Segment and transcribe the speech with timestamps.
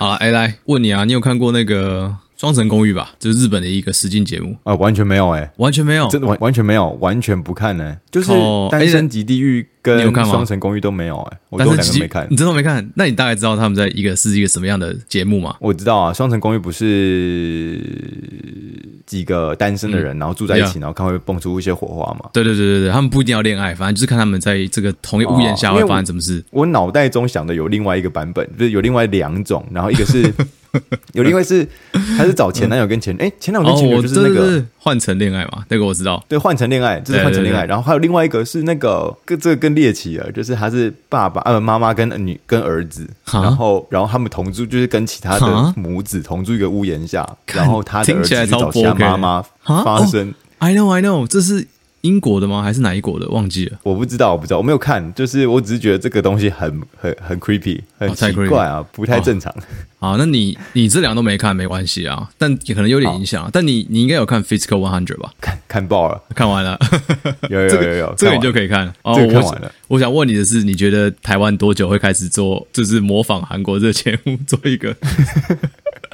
[0.00, 2.16] 好，哎，来问你啊，你有看过那个？
[2.38, 4.52] 双层公寓吧，就是日本的一个实境节目。
[4.62, 8.32] 啊、呃，完全没有哎、欸，完全没有，真的完完全没有，完全不看呢、欸，就是
[8.70, 12.90] 单身级地狱跟双层公寓都没有哎、欸，我都两个没看，你真的没看？
[12.96, 15.54] 那你大概知道他们在一个是一个什么样的节目吗？
[15.60, 17.78] 我知道啊，双层公寓不是
[19.10, 22.30] 几个单身的人，嗯、然后住在一起，然后看会蹦出一些火花嘛？
[22.32, 26.38] 对对对对对，他们不一定要恋爱，反正就是看他们在这个同一屋檐下会发生什么事。
[26.38, 30.32] 哦、我脑袋中想的有另外一个版本，就是有另外两种，然后一个是。
[31.14, 31.66] 有另外是，
[32.16, 35.64] 还是找前男友跟前哎、前男友跟前女友就是那个换乘恋爱嘛？
[35.68, 37.64] 那个我知道，对，换乘恋爱，这是换乘恋爱。
[37.66, 50.30] 然后还有另外一个是那个，跟这个更猎奇了，就是他是爸爸呃妈妈跟女跟儿子，然后然后他们同住，就是跟其他的母子同住一个屋檐下，然后他的儿子去找其他妈妈发生。
[50.30, 51.66] 哦、I know I know，这是。
[52.02, 52.62] 英国的吗？
[52.62, 53.28] 还是哪一国的？
[53.28, 55.12] 忘记了，我不知道，我不知道，我没有看。
[55.14, 59.54] 就是我只是觉得这个东西很很很 creepy，很奇怪啊，不太正常。
[59.98, 63.48] 好，那你你这两个都没看，没关系啊，但也可能有点影响。
[63.52, 65.30] 但你你应该有看 Physical One Hundred 吧？
[65.40, 66.78] 看看爆了，看完了，
[67.50, 68.90] 有有有有，这个你就可以看。
[69.02, 69.70] 哦，这个看完了。
[69.88, 74.96] 我想问你的是，你觉得台湾多久会开始做，就是模仿韩国这个节目，做一个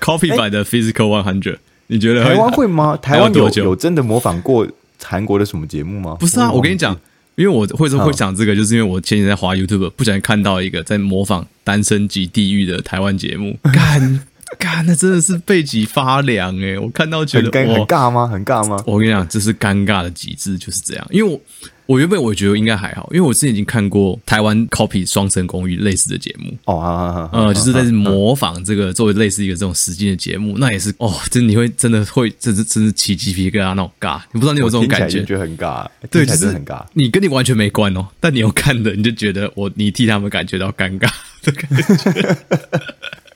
[0.00, 1.58] copy 版的 Physical One Hundred？
[1.88, 2.96] 你觉得台湾会吗？
[3.02, 4.66] 台湾有有真的模仿过
[5.02, 6.16] 韩国的什么节目吗？
[6.20, 6.96] 不是啊，我跟你讲，
[7.34, 14.24] 因为我会说会讲这个，就是因为我前几天在滑 YouTube，不小心看到一个在模仿《单身即地狱》的台湾节目， 干
[14.58, 18.26] 干，那真的是背脊发凉诶，我看到觉得很尬吗？
[18.26, 18.82] 很尬吗？
[18.86, 21.40] 我跟你讲，这是尴尬的极致，就是这样，因为我。
[21.88, 26.54] 我原本我觉得应该还好，因为我之前已经看过台湾 copy 双层公寓类似的节目。
[26.66, 41.10] 哦，啊啊啊呃，就是在模仿这个作为类似一个这种实境的节目，那也是哦，真你会真的会，真是真是起鸡皮疙瘩那种尬，你不知道你有这种感觉，觉得很尬，对，就是很尬，你跟你完全没关哦，但你有看的，你就觉得我你替他们感觉到尴尬
[41.42, 42.36] 的感觉。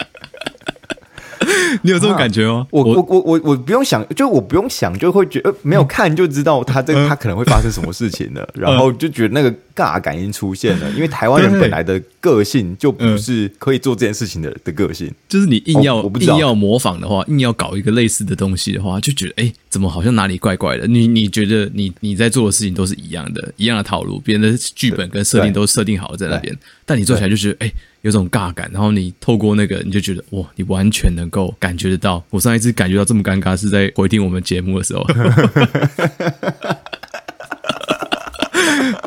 [1.83, 2.67] 你有这种感觉吗？
[2.71, 10.91] 我我我我我不用想，就我不用想，就会觉得没有看就知道他这他可能会发生什么事情了， 然后就觉得那个尬感已经出现了。
[10.93, 20.87] 因为台湾人本来的个性就不是可以做这件事情的的个性，就是你硬要硬要模仿的话，硬要搞一个类似的东西的话，就觉得哎，怎么好像哪里怪怪的？
[20.87, 27.73] 你你觉得你你在做的事情都是一样的，一样的套路，别人的剧本跟设定都设定好了在那边，但你做起来就觉得哎。
[28.03, 32.23] 有种尬感，然后你透过那个，你就觉得哇，你完全能够感觉得到。
[32.31, 35.07] 我上一次感觉到这么尴尬，是在回听我们节目的时候。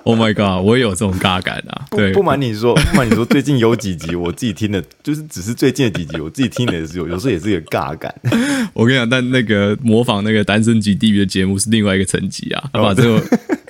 [0.04, 1.88] Oh my god，我也有这种尬感啊！
[1.90, 8.14] 对，不瞒你说，不瞒你说，最近有几集我自己听的，就是只是最近的几集，我自己听的也是有，有时候也是个尬感。
[8.74, 13.20] 我跟你讲，但那个模仿那个《单身即地狱》的节目是另外一个层级啊，他把这个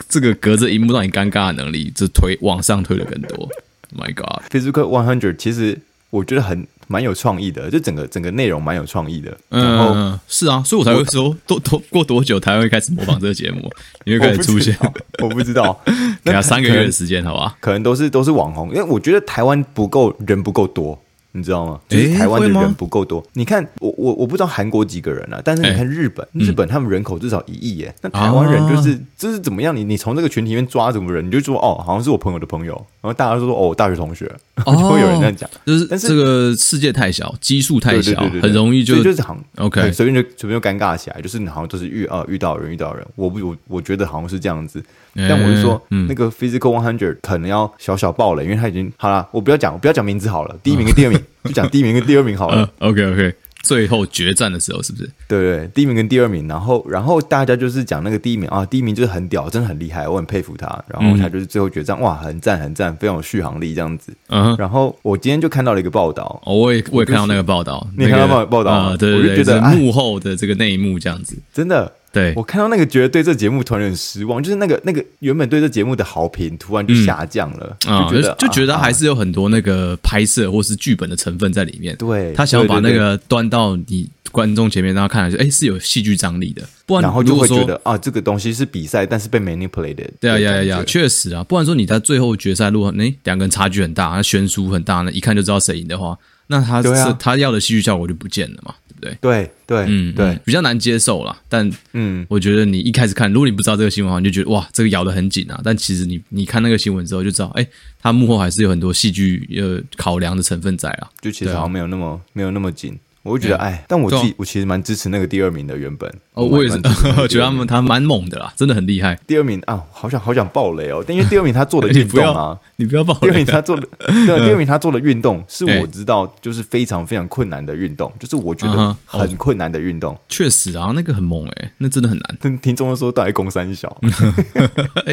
[0.09, 3.49] 这个隔着荧幕让你尴尬的能力，就推往上推了更多。
[3.97, 5.79] My God，Physical One Hundred 其实
[6.09, 9.35] 我觉得很蛮有创意的，就整个整个内容蛮有创意的。
[9.49, 13.69] 然后嗯，是啊，所以我才会说，多多过多久台湾会开始模仿这个节目？
[14.03, 14.77] 你会开始出现？
[15.23, 15.79] 我不知道，
[16.23, 17.57] 给他三个月的时间，好吧？
[17.59, 20.99] 可能都是都是网红，因为我觉得台湾不够人不够多。
[21.35, 21.79] 你知道吗？
[21.89, 23.21] 就是台湾的人不够多。
[23.33, 27.93] 你看，我我我不知道韩国几个人啊，但是你看日本，日本他们人口至少一亿耶。
[28.01, 29.75] 那台湾人就是就是怎么样？
[29.75, 34.25] 你你从这个群体里面抓什么人，你就说哦，好像是我朋友的朋友，然后大家都说哦，大学同学，
[34.65, 35.49] 就会有人这样讲。
[35.65, 43.05] 就是，但是这个世界太小，基数太小，很容易就就是好像 OK，随便就随便就尴尬起来，就是你好像都是遇啊遇到人遇到人。
[43.15, 44.81] 我不我我觉得好像是这样子，
[45.15, 49.27] 但我是说那个 Physical One Hundred 可能要小小爆了，因为他已经好了。
[49.31, 51.21] 我不要讲，我不要讲名字好了，第一名跟第二名。
[51.45, 52.67] 就讲第一名跟第二名好了。
[52.79, 55.09] Uh, OK OK，最后决战的时候是不是？
[55.27, 60.67] 对对，第一名跟第二名，然后然后大家就是讲那个第一名啊，第一名就是很屌，真的很厉害，我很佩服他。
[60.87, 64.13] 然后他就是最后决战，哇，很赞很赞，非常有续航力这样子。
[64.27, 64.59] 嗯、uh，huh.
[64.59, 68.97] 然后我今天就看到了一个报道，哦，我也我也看到那个报道，你看到报报道啊？
[68.97, 71.91] 对对对，我就觉得幕后的这个内幕这样子，真的。
[72.15, 81.93] 对，我看到那个，觉得对这节目突然有点失望，就是那个那个原本对这节目的好评突然就下降了，就觉得就觉得还是有很多那个拍摄或是剧本的成分在里面。
[81.97, 86.63] 对，他想要把那个端到你观众前面，让他看来就，哎，是有戏剧张力的。
[86.85, 90.07] 不然，然后就会觉得啊，这个东西是比赛，但是被 manipulated。
[90.21, 91.43] 对啊，呀呀呀，确实啊。
[91.43, 96.17] 不然说你在最后决赛，如果哎两个人差距很大，那悬殊很大，那一看就知道谁赢的话，
[96.47, 98.73] 那他是他要的戏剧效果就不见了嘛。
[99.01, 101.37] 对对对，嗯对，比较难接受啦。
[101.49, 105.59] 但嗯，我觉得你一开始看，如果你不知道这个新闻的话，你就觉得哇，这个咬得很紧啊。
[105.63, 107.67] 但其实你你看那个新闻之后，就知道，哎，
[108.01, 111.09] 它幕后还是有很多戏剧呃考量的成分在啊。
[111.21, 112.97] 就其实好像没有那么没有那么紧。
[113.25, 116.07] 我就觉得哎，但我自己我其实蛮支持那个第二名的原本。
[116.33, 116.79] 哦，我也是，
[117.27, 119.17] 觉得他们他蛮猛的啦，真的很厉害。
[119.25, 123.21] 第二名啊，好想好想爆雷哦，但因为第二名他做的运 动啊，你不要爆雷。
[123.21, 130.15] 第二名他做的，对，第二名他做的运动是我知道就是非常非常困难的运动，就是我觉得很困难的运动。
[130.29, 132.37] 确实啊，那个很猛哎，那真的很难。
[132.41, 133.97] 听 听众都说大概攻三小，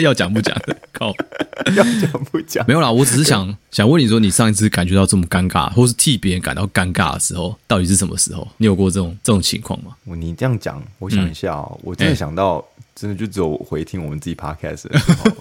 [0.01, 0.55] 要讲不讲？
[0.93, 1.15] 靠，
[1.77, 2.65] 要讲不讲？
[2.67, 8.49] 没有啦，我只是想想问你说，你上一次感觉到这么尴尬，或是替别人感到尴尬的时候，到底是什么时候？
[8.57, 9.95] 你有过这种这种情况吗？
[10.05, 12.65] 你这样讲，我想一下哦，我真的想到，
[12.97, 15.31] 真的就只有回听我们自己 podcast 的时候。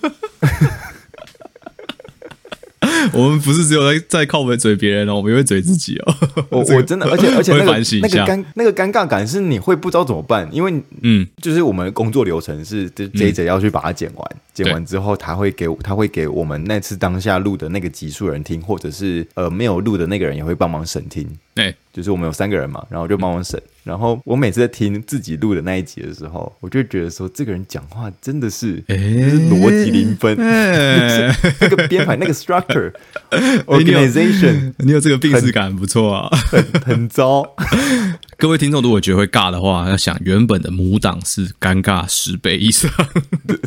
[3.14, 6.16] 我们不是只有在在靠们嘴别人哦，我们也会嘴自己哦。
[6.50, 10.72] 我 我真的，而且而且那个那个尴那个尴尬感是你会不知道怎么办，因为
[11.02, 21.28] 嗯，就是我们的工作流程是 JJ 要去把它剪完，剪完之后他会给他会给我们那次当下录的那个集数人听，或者是呃没有录的那个人也会帮忙审听。
[21.54, 23.62] 对，就是我们有三个人嘛，然后就帮我审。
[23.84, 31.34] 然后我每次在听自己录的那一集的时候，我就觉得说，这个人讲话真的是，就是逻辑零分，那
[31.68, 37.56] 个编排那个 structure，organization， 你有这个病识感，不错啊，很很糟。
[38.38, 42.92] 各位听众如果觉得会尬的话，要想原本的母档是尴尬十倍以上，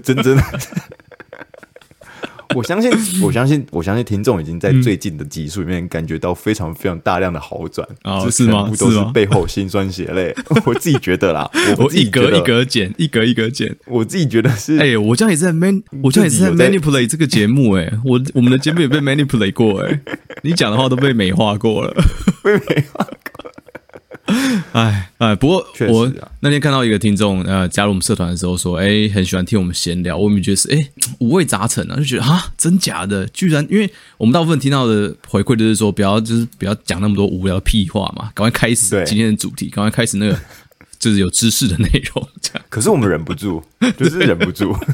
[0.03, 0.45] 真真的。
[2.55, 2.91] 我相信，
[3.23, 8.71] 我相信，我相信听众已经在最近的集数里面感觉到非常非常大量的好转啊，是吗？
[8.79, 10.35] 都是背后辛酸血泪。
[10.67, 13.75] 我自己觉得啦，我一格一格减，一格一格减。
[13.87, 20.01] 我自己觉得是，哎，我这样也是在 man，我这样也是在 manipulate 这个节目，哎，我我们的节目也被 manipulate 过，哎，
[20.43, 21.95] 你讲的话都被美化过了，
[22.43, 23.07] 被美化。
[24.75, 30.91] 哎哎，不过我那天看到一个听众呃加入我们社团的时候说，哎，很喜欢听我们闲聊，我们觉得是哎
[31.21, 40.37] 五味杂陈啊，就觉得啊真假的，居然因为我们大部分听到的回馈就是说不要就是不要讲那么多无聊屁话嘛，赶快开始今天的主题，赶快开始那个
[40.99, 42.29] 就是有知识的内容。
[42.43, 43.63] 这样，可是我们忍不住，
[43.97, 44.77] 就是忍不住。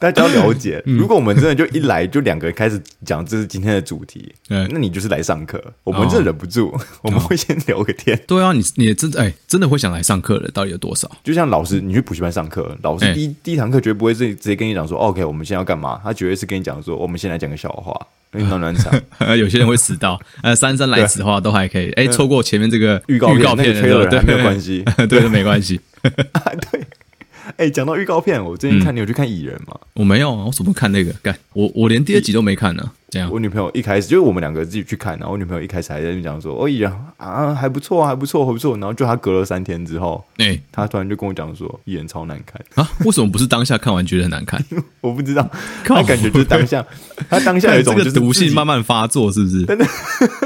[0.00, 5.62] 大家要了解，如果我们真的就一来就两个人开始讲这是今天的主题，嗯，那你就是来上课。
[5.84, 6.74] 我们真的忍不住，
[7.04, 8.18] 我们会先聊个天。
[8.26, 11.10] 对啊，你你真哎真的会想来上课的，到底有多少？
[11.22, 16.00] 就像老师，你去补习班上课，老师第一第一堂课绝对不会是直接跟你讲说，OK，我们现在要干嘛？
[16.02, 17.94] 他绝对是跟你讲说，我们先来讲个笑话，
[18.32, 18.98] 暖暖场。
[19.36, 21.90] 有些人会迟到，呃，姗姗来迟的话都还可以。
[21.92, 25.78] 哎，错过前面这个预告预告片的对，没有关系， 对，没关系。
[26.02, 26.86] 对。
[27.56, 29.74] 哎，讲到预告片，我最近看你有去看蚁人吗？
[29.94, 31.12] 我没有啊，我怎么看那个？
[31.22, 32.90] 干，我我连第二集都没看呢。
[33.10, 42.88] 这样，我女朋友一开始就是我们两个自己去看，然后我女朋友一开始还在那边讲说：“哦，蚁人啊，还不错，还不错，还不错。”然后就她隔了三天之后，哎，她突然就跟我讲说：“蚁人超难看啊！
[43.04, 44.64] 为什么不是当下看完觉得很难看？
[45.00, 45.48] 我不知道，
[45.84, 46.84] 他感觉就是当下，
[47.28, 49.64] 她当下有一种就是毒性慢慢发作，是不是？
[49.66, 49.86] 真的，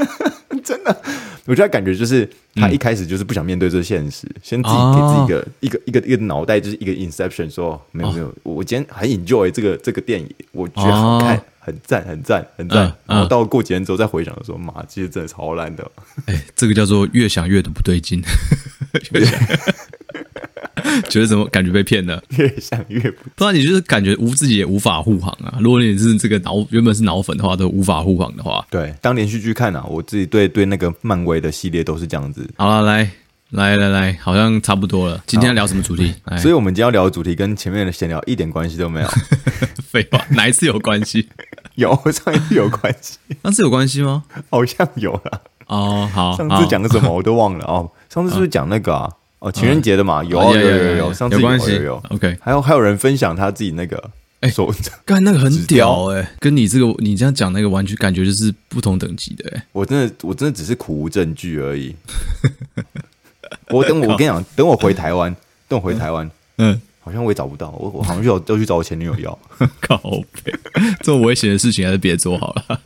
[0.63, 1.01] 真的。”
[1.45, 12.87] 我觉得感觉就是他一开始就是不想面对这个现实，嗯、先自己给自己一个、哦、一个一个一个脑袋就是一个 inception，说没有没有，我今天很 enjoy 这个这个电影，我觉得好看，哦、很赞很赞很赞。
[12.87, 15.91] 嗯、然后到过几天之后再回想的时候，妈，其实真的超烂的。
[16.25, 18.23] 哎，这个叫做越想越的不对劲。
[21.09, 22.21] 觉得怎么感觉被骗了？
[22.37, 25.57] 越想越不，不然你就是感觉无自己也无法护航啊。
[25.59, 32.49] 如果你是这个脑原本是脑粉的话，都无法护航的话，对，当连续剧看啊，我自己对对那个漫威的系列都是这样子。
[32.57, 33.09] 好了，来
[33.51, 35.23] 来来来，好像差不多了。
[35.27, 36.13] 今天要聊什么主题？
[36.37, 39.07] 所以我们今天要聊的主题跟前面的闲聊一点关系都没有。
[39.87, 41.29] 废话，哪一次有关系？
[41.75, 43.17] 有，上一次有关系。
[43.43, 44.23] 上次有关系吗？
[44.49, 45.41] 好像有了。
[45.67, 46.35] 哦，好。
[46.35, 47.89] 上次讲的什么我都忘了哦。
[48.09, 49.09] 上次是不是讲那个啊？
[49.45, 54.09] 哦，情人节的嘛，有有有有，上次有有有，OK，还有还有人分享他自己那个，
[54.39, 54.73] 哎，说
[55.05, 61.95] 刚才那个很屌哎，跟你这个你这样讲那个完全感觉就是不同等级的哎，我真的我真的只是苦无证据而已。
[63.69, 65.31] 我等我我跟你讲，等我回台湾，
[65.67, 69.37] 等我回台湾，嗯，好像我也找不到，我我好像就要去找我前女友要，
[69.79, 69.97] 靠
[70.43, 70.51] 北，
[71.03, 72.81] 这么危险的事情还是别做好了。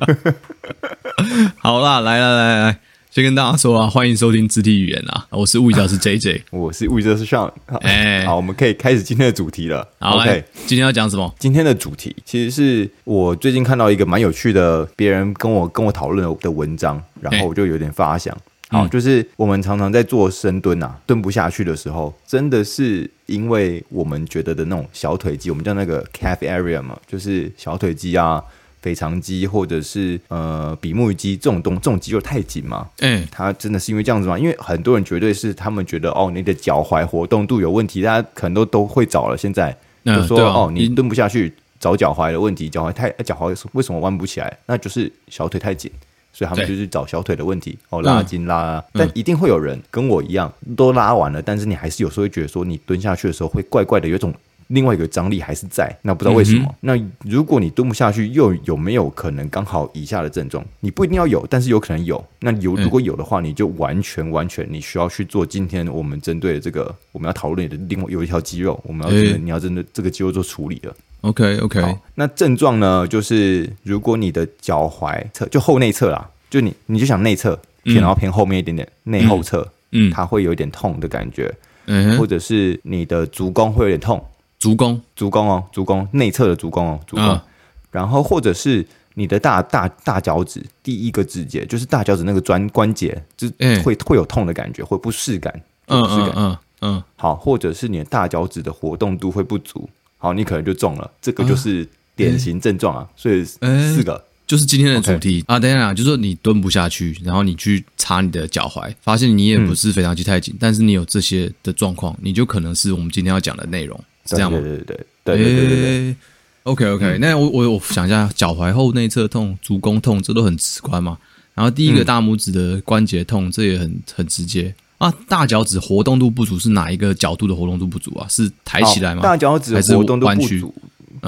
[1.56, 2.80] 好啦，来来来来。
[3.12, 5.26] 先跟大家说啊，欢迎收听肢体语言啊！
[5.32, 7.52] 我是物理教师 JJ，我是物理教师 Sean。
[7.82, 9.88] 哎，好，我们可以开始今天的主题了。
[9.98, 11.34] 好，OK，今天要讲什么？
[11.40, 18.38] 今天的主题其实是我最近看到一个蛮有趣的，别人跟我跟我讨论的文章，然后我就有点发想。
[18.68, 28.44] 好，就是我们常常在做深蹲啊，蹲不下去的时候，真的是因为我们觉得的那种小腿肌，我们叫那个 calf area 嘛，就是小腿肌啊。
[28.82, 32.88] 腓肠肌或者是呃比目鱼肌这种东这种肌肉太紧嘛？
[33.00, 34.38] 嗯，它真的是因为这样子吗？
[34.38, 39.38] 因为很多人绝对是他们觉得哦，你的脚踝活动度有问题，大家可能都都会找了。
[39.38, 44.58] 现在就说、嗯啊、哦，你蹲不下去，找脚踝的问题，脚踝太脚踝为什么弯不起来？
[44.66, 45.92] 那就是小腿太紧。
[46.32, 54.32] 所以他们就是找小腿的问题哦，拉筋拉、啊，嗯、但一定会有人跟我一样都拉完了，但是你还是有时候会觉得说，你蹲下去的时候会怪怪的，有一种。
[54.70, 56.66] 另外一个张力还是在，那不知道为什么。
[56.68, 60.64] 嗯、那如果你蹲不下去，又有没有可能刚好以下的症状？
[60.80, 62.24] 你不一定要有，但是有可能有。
[62.40, 65.44] 那有如果有的话，你就完全完全你需要去做。
[65.44, 70.96] 今天我们针对的这个我们要讨论的另外有一条肌肉，我们要你要针对这个肌肉做处理了。
[71.22, 71.98] OK OK。
[72.14, 81.52] 那症状呢，就是如果你的脚踝侧就后内侧啦，就你你就想内侧偏然后偏后面一点点内、嗯、后侧，嗯，它会有一点痛的感觉，
[81.88, 84.24] 嗯，或者是你的足弓会有点痛。
[84.60, 87.26] 足弓，足弓哦，足弓内侧的足弓哦，足弓。
[87.26, 87.46] 啊、
[87.92, 93.48] 然后或者是你的大大大脚趾第一个指节，就是大脚趾那个专关节，就
[93.82, 95.54] 会、欸、会有痛的感觉，会不适感，
[95.86, 96.32] 不适感。
[96.32, 97.04] 嗯嗯嗯。
[97.16, 101.10] 好，或者是你的大脚趾的活动度会不足，好，你可能就中了。
[101.22, 103.08] 这个就是典型症状啊。
[103.08, 105.60] 欸、所以四个就是今天的主题 Okay 啊。
[105.60, 113.98] 等一下，就是说你蹲不下去，然后你去擦你的脚踝，发现你也不是腓肠肌太紧，嗯、但是你有这些的状况，你就可能是我们今天要讲的内容。
[114.36, 114.60] 这样吗？
[114.60, 116.16] 对对对对对对对对。
[116.64, 121.18] OK OK，嗯，那我我我想一下，脚踝后内侧痛、足弓痛，这都很直观嘛。
[121.56, 125.12] 然后第一个大拇指的关节痛，这也很很直接啊。
[125.28, 128.28] 大脚趾活动度不足是哪一个角度的活动度不足啊？
[128.30, 129.22] 是抬起来吗？
[129.22, 130.74] 大脚趾活动度不足，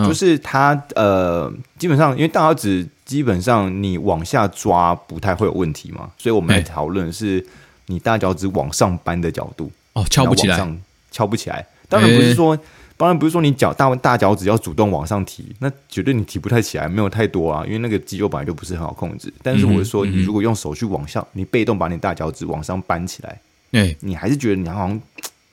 [0.05, 7.43] 就是它呃，基本上因为大脚趾基本上你往下抓不太会有问题嘛，所以我们来讨论是
[7.87, 10.77] 你大脚趾往上扳的角度哦，翘不起来，
[11.09, 11.65] 翘不起来。
[11.89, 12.57] 当然不是说，
[13.01, 19.33] 当然不是说你脚大大脚趾要主动往上提，那绝对你提不太起来，没有太多啊，因为那个肌肉本来就不是很好控制。
[19.41, 23.41] 但是我是说，你如果用手去往上，你被动把你大脚趾往上搬起来，
[23.71, 25.01] 哎，你还是觉得你好像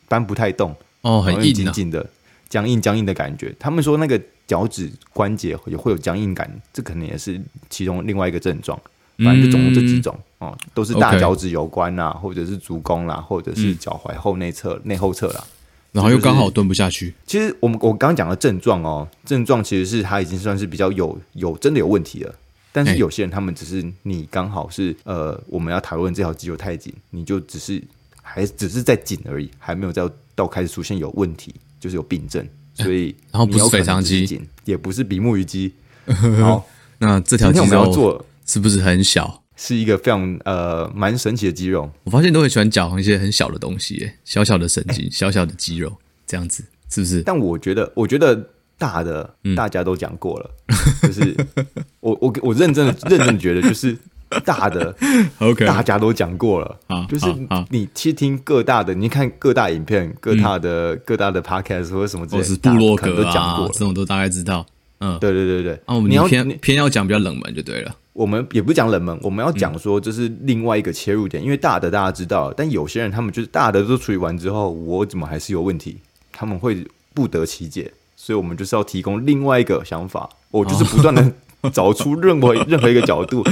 [0.08, 2.06] 搬不太动哦，很硬紧紧的，
[2.50, 3.54] 僵硬僵硬的感觉。
[3.58, 7.40] 他们说那个脚趾关节也会有僵硬感，这可能也是
[7.70, 8.78] 其中另外一个症状。
[9.24, 15.42] 反正就总共这几种哦，都是大脚趾有关啦，或者是足弓啦，或者是脚踝后内侧、内后侧啦。
[15.92, 17.14] 然后又刚好蹲不下去。
[17.26, 22.34] 其实我们我刚刚讲的症状哦，症状其实是他已经算是比较有有真的有问题了。
[22.70, 27.82] 但是有些人他们只是你刚好是呃，我们要讨论这条肌肉太紧，你就只是
[28.22, 32.46] 还只是在紧而已，还没有到到开始出现有问题，就是有病症。
[32.74, 35.72] 所以然后不是腓肠肌，也不是比目鱼肌。
[36.40, 36.64] 好，
[36.98, 39.42] 那这条肌肉是不是很小？
[39.60, 45.92] 是一个非常呃蛮神奇的肌肉，我发现都很喜欢讲一些很小的东西，小小的神经、欸、小小的肌肉
[46.28, 47.22] 这样子，是不是？
[47.22, 48.40] 但我觉得，我觉得
[48.78, 51.36] 大的大家都讲过了，嗯、就是
[51.98, 53.98] 我我我认真的认真的觉得，就是
[54.44, 54.94] 大的
[55.40, 56.78] OK，大家都讲过了。
[56.86, 57.26] 啊，就是
[57.70, 64.64] 你去听各大的，你看各大影片、各大的、嗯、各大的 Podcast 或者什么之类的，是部落格啊，这种都大概知道。
[65.00, 67.94] 嗯，对对对对，哦，你偏偏要讲比较冷门就对了。
[68.18, 75.98] 我们也不是讲冷门，我们要讲说这是另外一个切入点，嗯、因为大的大家知道，但有些人他们就是大的都处理完之后，我怎么还是有问题？
[76.32, 76.84] 他们会
[77.14, 81.32] 不得其解，所以我们就是要提供另外一个想法，我就是不断的
[81.72, 83.44] 找出任何 任何一个角度，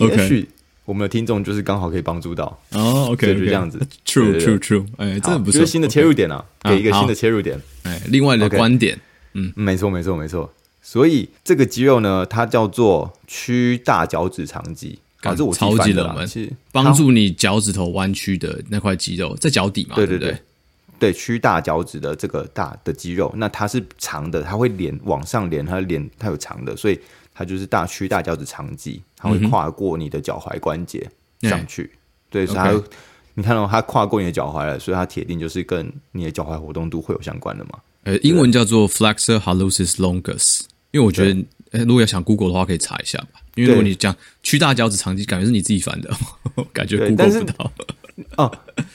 [0.00, 0.48] 也许
[0.86, 2.58] 我们的听众就是刚好可以帮助到。
[2.72, 3.08] 哦。
[3.10, 8.98] OK，就这样子，True True True，哎，这不是新的切入点啊，okay, 给一个新的切入点，哎，另外的观点，
[9.34, 10.50] 嗯，没错没错没错。
[10.86, 19.96] 所以这个肌肉呢，它叫做屈大脚趾长肌，啊，这我超级冷门，是帮助你脚趾头弯曲的那块肌肉，在脚底嘛？
[19.96, 20.36] 对对对，
[20.98, 27.00] 对，屈大脚趾的这个大的肌肉，那它是长的，它会连往上连，它连它有长的，所以
[27.32, 31.10] 它就是大屈大脚趾长肌，它会跨过你的脚踝关节
[31.40, 31.84] 上去。
[31.94, 31.98] 嗯、
[32.30, 32.84] 对，所以它 Okay
[33.36, 37.80] 你看到它跨过你的脚踝了，所以它铁定就是跟你的脚踝活动度会有相关的嘛？
[38.04, 40.60] 呃，英文叫做 flexor hallucis longus。
[40.94, 41.34] 因为我觉得，
[41.72, 43.40] 对如果要想 Google 的话，可以查一下吧。
[43.56, 46.08] 因为如果你讲屈大脚趾长肌，感觉是你自己翻的，
[46.72, 47.72] 感觉 Google 不到。
[48.36, 48.52] 哦，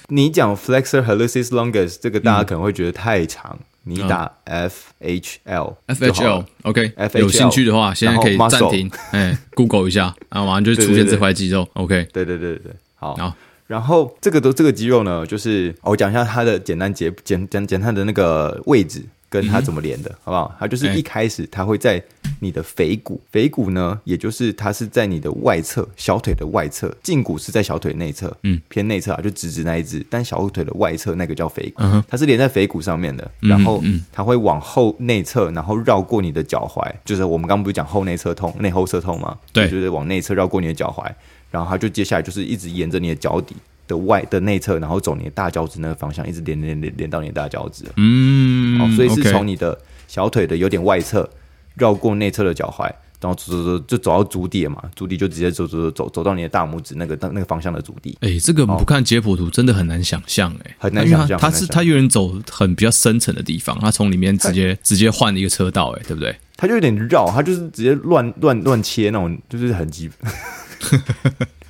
[0.07, 11.67] 你讲 flexor hallucis longus 这个大家可能会觉得太长，嗯、你打 F H L F H L，OK，有兴趣的话，现在可以暂停，哎，Google 一下，然后马上就出现这块肌肉。
[11.73, 13.13] OK，对对对对对，好。
[13.17, 13.35] 好
[13.67, 19.03] 然后这个都这个肌肉呢，就是我讲一下它的简单结简简简单的那个位置。
[19.29, 20.55] 跟它怎么连的，嗯、好不好？
[20.59, 22.03] 它就是一开始它会在
[22.39, 39.37] 你的腓骨，腓骨呢，也就是它是在你的外侧，小腿的外侧，胫骨是在小腿内侧，嗯，偏内侧啊，就直直那一只，但小腿的外侧那个叫腓骨，嗯、它是连在腓骨上面的，然后它会往后内侧，然后绕过你的脚踝，就是我们刚刚不是讲后内侧痛、内后侧痛吗？
[39.53, 41.09] 对，就是往内侧绕过你的脚踝，
[41.51, 43.55] 然后它就接下来就是一直沿着你的脚底。
[43.89, 47.85] 的外的内侧，然后走你的大脚趾那个方向，一直连连连连到你的大脚趾。
[47.95, 51.29] 嗯，哦，所以是从你的小腿的有点外侧
[51.75, 52.83] 绕过内侧的脚踝，
[53.21, 58.17] 然后走走走就走到足底了嘛，足底就直接走走走走走到你的大拇指那个那个方向的足底。
[58.21, 61.39] 哎，这个不看解剖图真的很难想象，哎，很难想象。
[61.39, 66.35] 他是他有人走很比较深层的地方，他从里面直接直接换了一个车道，哎，对不对？
[66.57, 70.09] 他就有点绕，他就是直接乱乱乱切那种，就是很急。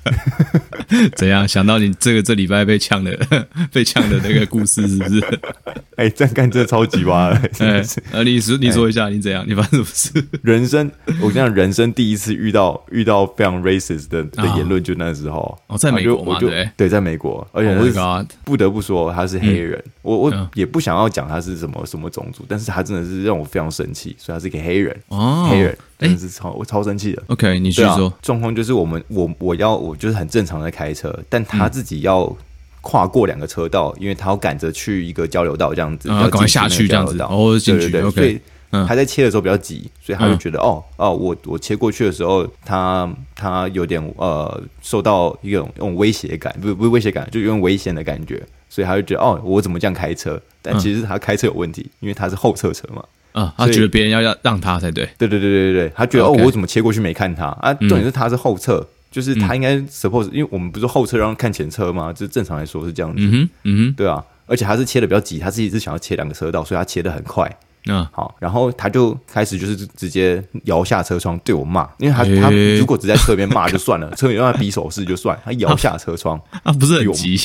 [1.16, 1.46] 怎样？
[1.46, 3.16] 想到你这个这礼拜被呛的
[3.72, 5.20] 被呛的那个故事是不是？
[5.96, 7.28] 哎、欸，这样干真的超级哇！
[7.58, 9.44] 哎，呃，你说你说一下，欸、你怎样？
[9.46, 10.26] 你发生什么事？
[10.42, 10.90] 人生，
[11.20, 15.58] 我讲人生第一次遇到遇到非常 racist 的的言论，就那时候。
[15.66, 19.78] 哦，在美国嘛，对对，在美国，而且是不得不说他是黑人。
[19.78, 25.76] 嗯、我我也不想要讲他是什么什么种族，但是他真的是让我非常生气，所以他是一个黑人哦，黑人。
[26.00, 27.22] 真的是超、欸、我超生气的。
[27.28, 28.12] OK，你继续说。
[28.22, 32.34] 状况、啊、就是我们我我要我就是很正常的开车，但他自己要
[32.80, 37.20] 跨过两个车道，嗯、因为他要赶着去一个交流道这样子，要赶快下去这样子。
[37.22, 38.40] 哦，对对对，okay, 所以
[38.86, 50.40] 他在切的时候比较急，所以他就觉得、嗯、哦哦，我我切过去的时候，他他有点呃受到一种一种威胁感，不不是威胁感，就有点危险的感觉，所以他就觉得哦，我怎么这样开车？
[50.62, 53.04] 但其实他开车有问题，因为他是后侧车嘛。
[53.32, 57.46] 啊，他觉得别人要要让他才对，对对对对对，他觉得.哦，我怎么切过去没看他？
[57.60, 57.72] 啊？
[57.74, 62.12] 重点是他是后侧，嗯、就是他应该 suppose，、嗯、因为我们不是后侧让看前车吗？
[62.12, 67.48] 就是正常来说是这样子，嗯哼，嗯哼，对啊，而且他是切的比较急，他自己是想要切两个车道，所以他切的很快，
[67.86, 77.38] 嗯，好，然后他就开始就是直接摇下车窗对我骂，因为他、欸、他如果只在侧边骂就算了， 侧边让他比手势就算，他摇下车窗， 他不是很急，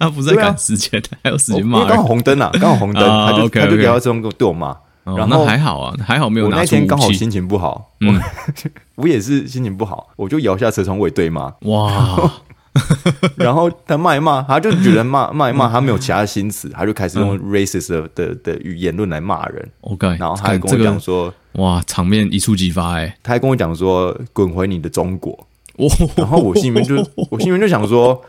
[0.00, 4.76] 他 不是在赶时间，还有时间骂，刚好红灯啊，刚好红灯，他就他就摇下车窗对我骂。
[5.04, 6.46] 然后还好啊，还好没有。
[6.46, 8.20] 我那天刚好心情不好，嗯，
[8.96, 11.52] 我也是心情不好，我就摇下车窗，我也对骂。
[11.62, 12.32] 哇！
[13.36, 19.70] 然后他骂一骂，他就觉得骂骂一骂，他没有其他心思，他就开始用 racist 的的语言论来骂人。
[19.82, 25.46] OK，然后他还跟我讲说：“哇，场面一触即发哎！”他还跟我讲说：“滚回你的中国。”
[26.16, 26.96] 然后我心里面就
[27.30, 28.20] 我心里面就想说：“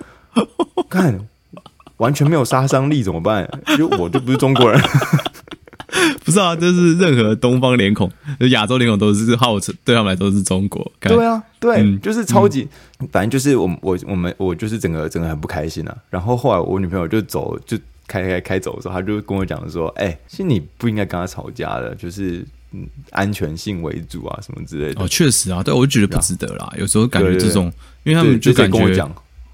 [0.89, 1.20] 看，
[1.98, 3.50] 完全没有杀伤力怎么办？
[3.77, 4.79] 就我就不是中国人。”
[6.25, 8.12] 不是啊，就是任何东方脸孔、
[8.50, 10.91] 亚洲脸孔都是号称对他们来说是中国。
[11.00, 12.67] 对啊，对，嗯、就是超级，
[13.00, 15.96] 嗯、反正就是我我我们我就是整个整个很不开心啊。
[16.10, 26.74] 然后后来我女朋友就走，就开开开走的时候，她就跟我讲说：“哎、欸，其实你不应该跟他吵架的，就是嗯，安全性为主啊，什么之类的。”哦，确实啊，对，我就觉得不值得啦。
[26.77, 27.72] 有时候感觉这种，
[28.03, 29.09] 因为他们就感觉。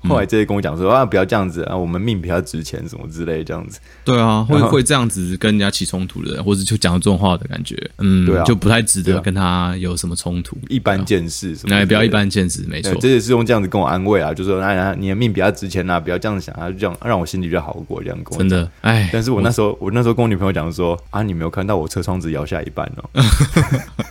[0.07, 3.79] 后来这些跟我讲说啊，不要这样子啊，我们命比较值钱，什么之类这样子。
[4.03, 10.57] 对啊，会会这样子跟人家起冲突的人，或者就讲这种话的感觉，嗯，对啊，就不太值得跟他有什么冲突。
[10.69, 11.75] 一般见识什么？
[11.75, 12.93] 哎，不要一般见识，没错。
[12.99, 18.37] 这也是用这样子跟我安慰啊，就说哎呀，你的命比较值钱呐，不要这样想啊，就这样让我心里比较好过，这样跟我。
[18.37, 23.23] 真的，哎，但是我那时候我那时候跟我女朋友讲说啊，你没有看到我车窗子摇下一半哦，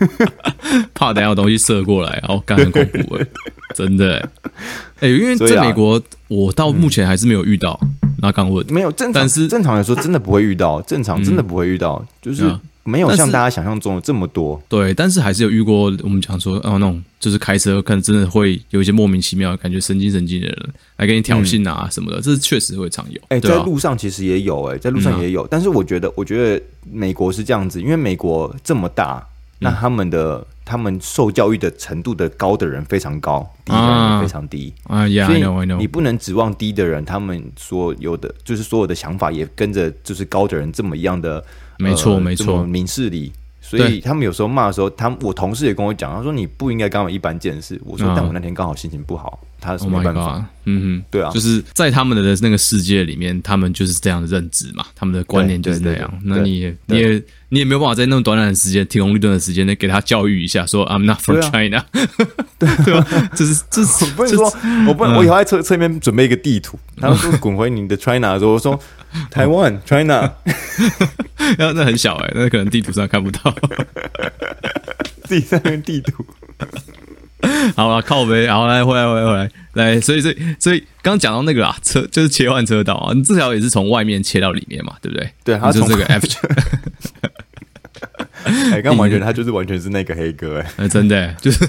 [0.94, 3.26] 怕等下有东西射过来，然后刚很恐怖哎，
[3.74, 4.29] 真的。
[5.01, 7.79] 哎、欸，因为在美国，啊、我到目前还是没有遇到。
[8.23, 14.61] 那刚问没有正常，但是正常来说真的不会遇到，正常真的不会遇到，嗯、就是没有像大家想象中的这么多。
[14.69, 15.85] 对，但是还是有遇过。
[16.03, 23.19] 我们讲说，哦，那种就是开车可能真的会有一些莫名其妙的感觉，神经神经的人来给你挑衅啊什么的，嗯、这是确实会常有。
[23.29, 25.45] 哎、欸，在路上其实也有、欸，哎，在路上也有。
[25.45, 29.27] 嗯啊、但是我觉得，我觉得美国是这样子，因为美国这么大。
[29.63, 35.04] 那他们的、嗯、他们受教育的程度的高的人非常高，低的人非常低啊。
[35.26, 35.44] 所以
[35.76, 41.44] 你不能指望低的人，他们所有的就是所有的想法也跟着就是高的人这么一样的，
[41.76, 43.33] 没错没错，明事理。
[43.61, 47.81] 所以他们有时候骂的时候，他们我同事也跟我讲，他说你不应该跟我一般见识。
[47.85, 50.44] 我说，但我那天刚好心情不好，他是没办法。
[50.64, 56.12] 嗯哼，对啊，就是在他们的那个世界里面，他们就是这样的认知嘛，他们的观念就是这样。
[56.25, 61.85] 那你你也你也没有办法在那么短短的时间，提供绿灯的时间内给他教育一下，说 I'm not from China。
[62.59, 63.07] 对对吧？
[63.35, 64.53] 这是这是不能说，
[64.87, 68.79] 我不能我以后在侧侧面准备一个地图，他们说滚回你的 China 的时候，我说
[69.31, 70.33] 台湾 China。
[71.59, 73.55] 然后那很小哎、欸，那可能地图上看不到，
[75.25, 76.25] 自己在那地图。
[77.75, 85.31] 好了，靠北，好来，回来，回来，回来，来，所以，所以，所以，刚讲到那个啊，车就是切换车道啊，你至少也是从外面切到里面嘛，对不对？
[85.42, 86.27] 对，他从这个 F。
[88.44, 91.66] 哎，刚完全他就是完全是那个黑哥哎、欸，真的、欸、就是。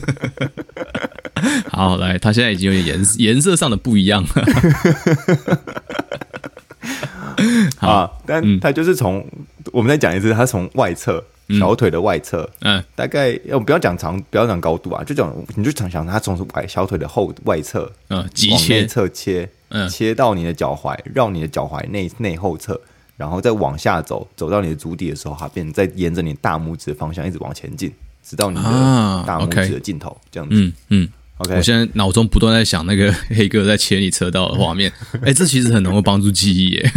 [1.72, 4.46] 好，来，他现在已经有点颜颜色上的不一样了。
[7.78, 11.24] 好啊，但他就是从、嗯、我们再讲一次，他从外侧
[11.60, 18.20] 小腿的外侧，嗯，大概要不要讲长，不要讲高度啊，就讲你就想想他从外小腿的后外侧，嗯，
[18.52, 22.80] 往内侧切，嗯，切到你的脚踝，绕你的脚踝内内后侧，
[23.18, 27.92] 然后再往下走，走到你的足底的时候，它变再沿着你大拇指的方向一直往前进。
[28.24, 30.56] 直到你的大拇指的尽头，这样子。
[30.56, 31.10] 嗯嗯。
[31.42, 36.92] OK，我现在脑中不断在想那个 黑哥在切你车道的画面， 哎、欸，这其实很能够帮助记忆耶。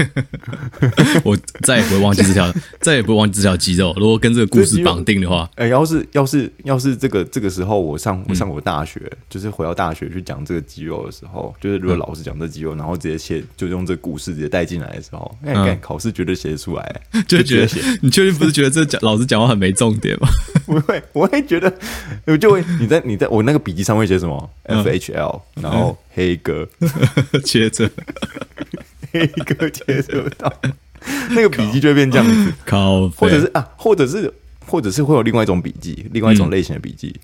[1.25, 3.95] 我再也不会忘记这条，再也不会忘记这条肌肉。
[3.97, 20.29] 如果跟这个故事绑定的话，哎、欸，要是要是要是这个这个时候我上我上过大学，嗯、就是回到大学去讲这个肌肉的时候，就是如果老师讲这肌肉，然后直接切，就用这个故事直接带进来的时候，哎、欸，考试绝对写得出来，就觉得你确定不是觉得这讲老师讲话很没重点吗？
[20.67, 21.73] 不会，我会觉得
[22.27, 26.69] 我就会你在你在我那个笔记上会写什么？F H L，然后黑哥
[27.45, 27.91] 接着，
[29.13, 30.53] 黑哥接着到
[31.31, 34.33] 那个笔记就会变这样子，靠，或者是啊，或者是
[34.67, 37.15] 或者是会有另外一种笔记，另外一种类型的笔记。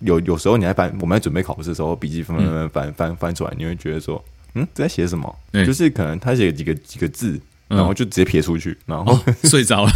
[0.00, 4.22] 有有时候你在翻，我们在准备考试的时候，笔记翻翻翻翻翻出来，你会觉得说，
[4.54, 5.32] 嗯，在写什么？
[5.64, 9.92] 就是可能他写几个几个字，然后就直接撇出去，然后睡着了，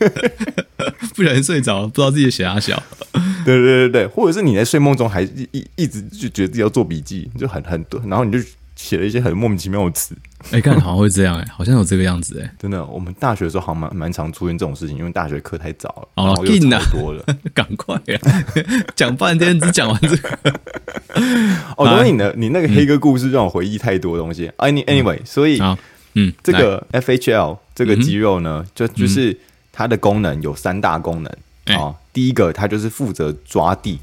[1.14, 2.82] 不小心睡着了，不知道自己写啥小。
[3.44, 8.38] 对对对对，或者是你在睡梦中还一一一直就觉得自己要做笔记，就很很多，然后你就
[8.76, 10.16] 写了一些很莫名其妙的词。
[10.50, 12.84] 哎，看好像会这样哎，好像有这个样子哎，真的。
[12.86, 18.18] 我们大学的时候好像蛮蛮常出现这种事情，因为大学课太早了，哦，又太多了， 赶快呀！
[18.96, 20.38] 讲半天只讲完这个。
[21.76, 24.50] 哦，因为你的你那个黑哥故事让我回忆太多东西。
[24.58, 25.60] Any anyway，所以
[26.14, 29.38] 嗯，这个 FHL 这个肌肉呢，就就是
[29.72, 31.32] 它的功能有三大功能。
[31.66, 33.98] 啊、哦，第一个它就是负责抓地，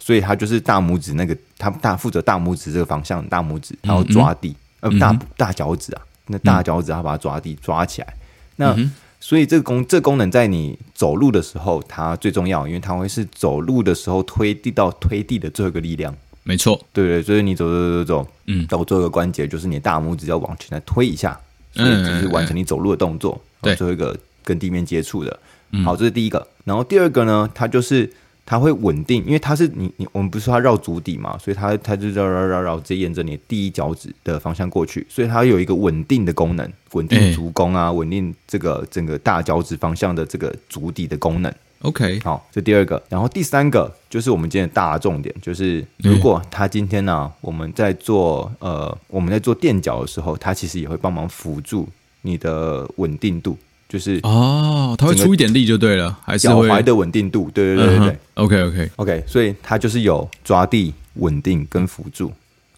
[0.00, 8.14] 所以它就是大拇指那个，它大负责大拇指这个方向，大拇指然后抓地，呃，大大脚趾啊，那大脚趾它把它抓地抓起来。
[8.56, 8.90] 那、嗯、
[9.20, 16.14] 所以这个功这个、功能在你走路的时候它最重要，因为它会是走路的时候推地到推地的最后一个力量。
[16.44, 21.38] 没错，对对，所以你走走走走，嗯，到最后一个关节就是你大拇指要往前来推一下，
[21.74, 23.38] 所以就是完成你走路的动作。
[23.60, 24.16] 对、嗯，最后一个
[24.46, 25.38] 跟地面接触的。
[25.84, 26.46] 好，这是第一个。
[26.64, 28.10] 然后第二个呢，它就是
[28.46, 41.52] 它会稳定，因为它是你你我们不是说它绕足底嘛，所以它它就绕绕绕绕，直接沿着你第一脚趾的方向过去，所以它有一个稳定的功能，稳定足弓啊，稳定这个整个大脚趾方向的这个足底的功能。
[41.82, 43.00] OK，好，这第二个。
[43.08, 51.86] 然后第三个就是我们今天的大重点，就是如果它今天呢、啊，我们在做呃我们在做垫脚的时候，它其实也会帮忙辅助
[52.22, 53.58] 你的稳定度。
[53.88, 58.18] 就是哦，它会出一点力就对了，还是脚踝的稳定度，对对对对对。
[58.34, 62.32] OK OK OK，所以它就是有抓地、稳定跟辅助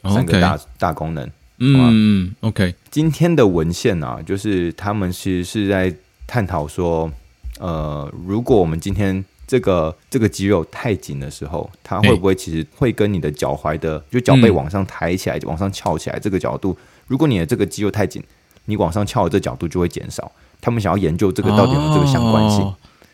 [0.05, 1.31] 三个大大功能。
[1.61, 2.75] 嗯，OK。
[2.91, 5.93] 今天的文献啊，就是他们其实是在
[6.27, 7.11] 探讨说，
[7.59, 18.23] 呃，如果我们今天这个这个肌肉太紧的时候，它会不会其实会跟你的脚踝的就脚背往上抬起来、往上翘起来这个角度，如果你的这个肌肉太紧，
[18.67, 20.31] 你往上翘的这角度就会减少。
[20.61, 22.61] 他们想要研究这个到底有没有这个相关性？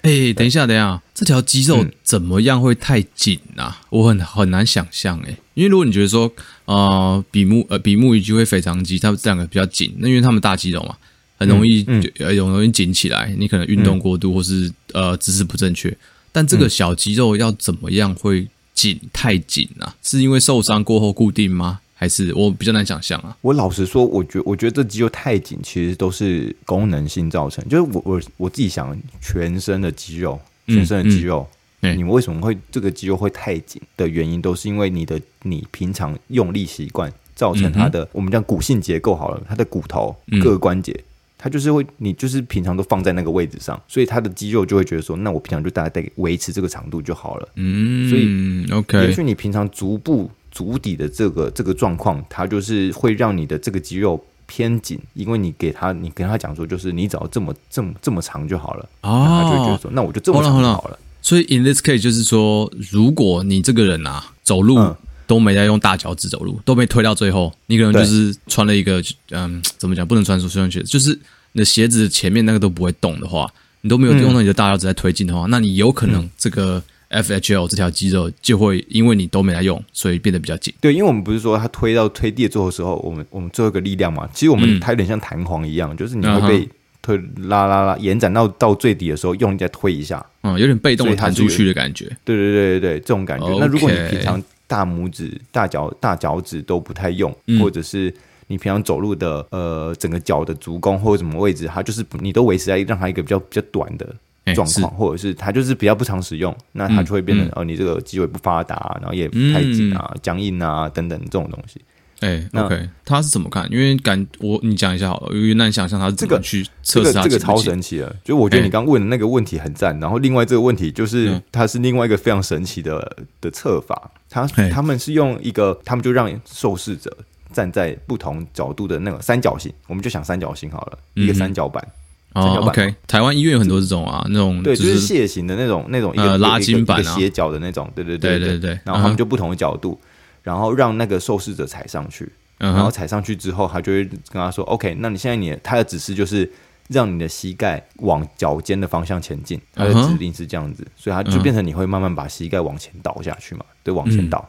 [0.03, 3.81] 哎、哦，等一下，等一下，这条肌肉怎么样会太紧啊？
[3.81, 6.31] 嗯、我很很难想象哎，因为如果你觉得说，
[6.67, 10.95] 呃，比目呃比目鱼肌会腓肠肌，它们这两个比较紧，那因为它们大肌肉嘛，
[11.39, 13.35] 很容易很、嗯、容易紧起来。
[13.39, 15.97] 你可能运动过度或是呃姿势不正确，
[16.33, 19.95] 但这个小肌肉要怎么样会紧太紧啊？
[20.03, 21.81] 是因为受伤过后固定吗？
[22.05, 23.35] 还是我比较难想象啊。
[23.41, 27.67] 我老实说，我觉我觉得这肌肉太紧，其实都是功能性造成。
[27.67, 31.49] 就是我我我自己想，全身的肌肉，全身的肌肉，
[31.81, 41.05] 嗯嗯、你为什么会这个肌肉会太紧的原因，都是因为你的你平常用力习惯造成它的，嗯、我们讲骨性结构好了，它的骨头各个关节，嗯、
[41.39, 47.49] 它就是会你就是平常都放在那个位置上，所以它的肌肉就会觉得说，那我平常就大概得维持这个长度就好了。
[47.55, 50.31] 嗯，所以 OK，也许你平常足部。
[50.55, 60.99] 足底的这个这个状况，它就是会让你的这个肌肉偏紧，因为你给他，你跟他讲说，就是你只要这么这么这么长就好了，哦，他就会觉得说，那我就这么长就好了。
[61.21, 64.79] 所以 in this case 就是说，如果你这个人啊，走路
[65.27, 71.19] 都没在用大脚趾走路，都没推到最后，你可能就是穿了一个嗯，怎么讲，不能穿出休闲鞋，就是
[71.53, 76.81] 你的鞋子前面那个都不会动的话，你都没有用到你的大脚趾在推进的话，那你有可能这个。
[77.23, 80.75] FHL 这条肌肉就会因为你都没来用，所以变得比较紧。
[80.81, 86.69] 对，因为我们不是说它推到推地的最后的时候，我们我们最后一个力量嘛，其实我们它有点像弹簧一样，嗯、就是你会被
[87.01, 87.17] 推
[87.49, 92.07] 拉拉拉延展到到最底的时候，用力再推一下，嗯，有点被动的弹出去的感觉。
[92.25, 93.47] 对对对对对，这种感觉。
[93.47, 98.13] Okay 那如果你平常大拇指、大脚、大脚趾都不太用，嗯、或者是
[98.47, 104.15] 你平常走路的呃整个脚的足弓或者什么位置，它就是你都维持在让它一个比较比较短的。
[104.53, 111.81] 状况，或者是它就是比较不常使用，那它就会变成哦，你这个肌肉不发达，然后也太紧啊、僵硬啊等等这种东西。
[112.21, 113.71] 哎，OK，他是怎么看？
[113.71, 118.17] 因为感我你讲一下好了，因为难想象他是怎么去测试他这个超神奇的。
[118.25, 124.11] 就我觉得你刚问的那个问题很赞，然后另外这个问题就是它是另外一个非常神奇的的测法。
[124.31, 127.15] 他他们是用一个，他们就让受试者
[127.53, 131.87] 站在不同角度的那个三角形，我们就想三角形好了，一个三角板。
[132.35, 138.79] 哦，OK，台湾医院有很多这种啊，那种对，就是蟹形的那种那种一个拉筋板斜角的那种，对对对对对。
[138.85, 139.99] 然后他们就不同的角度。
[140.43, 146.53] 然后让那个受试者踩上去，然后踩上去之后，他就会跟他说：“OK，那你现在你他的指示就是
[146.89, 153.65] 让你的膝盖往脚尖的方向前进。”他的指令是这样子，所以他就变成你会慢慢把膝盖往前倒下去嘛？
[153.83, 154.47] 对，往前倒。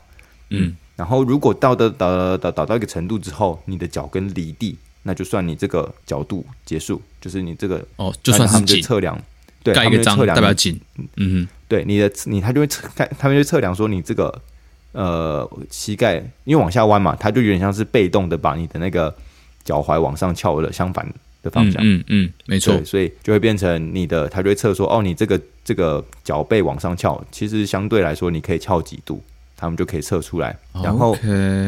[0.49, 0.75] 嗯。
[0.97, 9.17] 然后如果倒的倒倒倒到一个程度之后，你的脚跟离地，那就算你这个角度结束，就是你这个哦，就算是测量，
[9.63, 10.77] 对，盖一个章代表紧。
[11.15, 12.87] 嗯哼，对，你的你他就会测，
[13.17, 14.41] 他们就测量说你这个。
[14.97, 19.13] 呃，膝盖因为往下弯嘛，它就有点像是被动的把你的那个
[19.65, 21.05] 脚踝往上翘的相反
[21.43, 21.83] 的方向。
[21.83, 29.21] 嗯嗯，嗯，没错，所以就会变成你的，他就会测说，哦，你这个这个脚背往上翘，其实相对来说你可以翘几度，
[29.55, 30.57] 他们就可以测出来。
[30.83, 31.15] 然后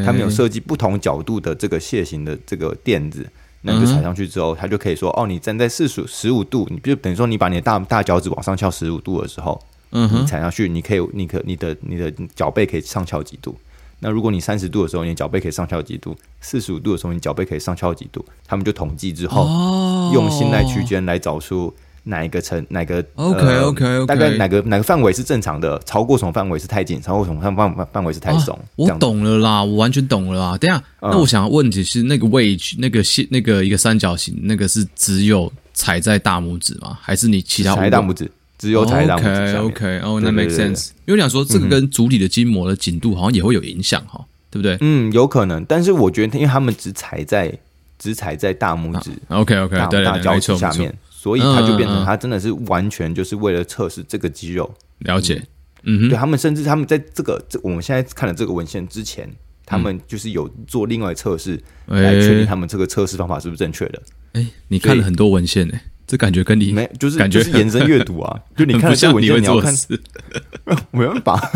[0.04, 3.26] 他们有设计不同角度的这个楔形的这个垫子，
[3.62, 9.60] 那你就踩上去之后，它就可以说，哦，你站在四十十五度，你就等于说你把你的大大脚趾往上翘十五度的时候。
[9.90, 13.56] 嗯哼，你踩上去，你可以，你可，你的，你的脚背可以上翘几度？
[14.00, 16.14] 那如果你三十度的时候，你脚背可以上翘几度？
[16.42, 18.22] 四十五度的时候，你脚背可以上翘几度？
[18.46, 21.74] 他们就统计之后，哦、用信赖区间来找出
[22.08, 25.80] 哪一个层，哪个 OK OK OK，大概哪个哪个范围是正常的？
[25.84, 27.00] 超过什么范围是太紧？
[27.00, 28.58] 超过什么范范范围是太松？
[28.76, 30.58] 我懂了啦，我完全懂了啦。
[30.58, 36.98] 等下，嗯、那我想要问题是，那个 wedge 那个线，那个一个三角形，那个是只有踩在大拇指吗？
[37.00, 38.30] 还是你其他踩大拇指？
[38.58, 40.90] 只有踩上 OK OK 哦，那 make sense。
[41.06, 44.76] 因为想说这个跟足底的筋膜的紧度好像也会有影响哈，对不对？
[44.80, 45.64] 嗯，有可能。
[45.66, 47.56] 但是我觉得，因为他们只踩在
[48.00, 50.92] 只踩在大拇指 OK OK 大大脚趾下面，
[51.28, 54.74] 所以他就变成他真的是完全就是为了测试这个肌肉。
[55.00, 55.42] 了解。
[55.82, 56.08] 嗯哼。
[56.08, 59.30] 对他们，甚至他们在这个这我们现在看的这个文献之前，
[59.66, 64.02] 他们就是有做另外测试来确定他们这个测试方法是不是正确的。
[64.32, 65.78] 哎，你看了很多文献呢。
[66.06, 69.74] 这感觉跟你没，就是感觉是延伸阅读啊，就你 看这文献，你要看，
[70.90, 71.52] 没办法，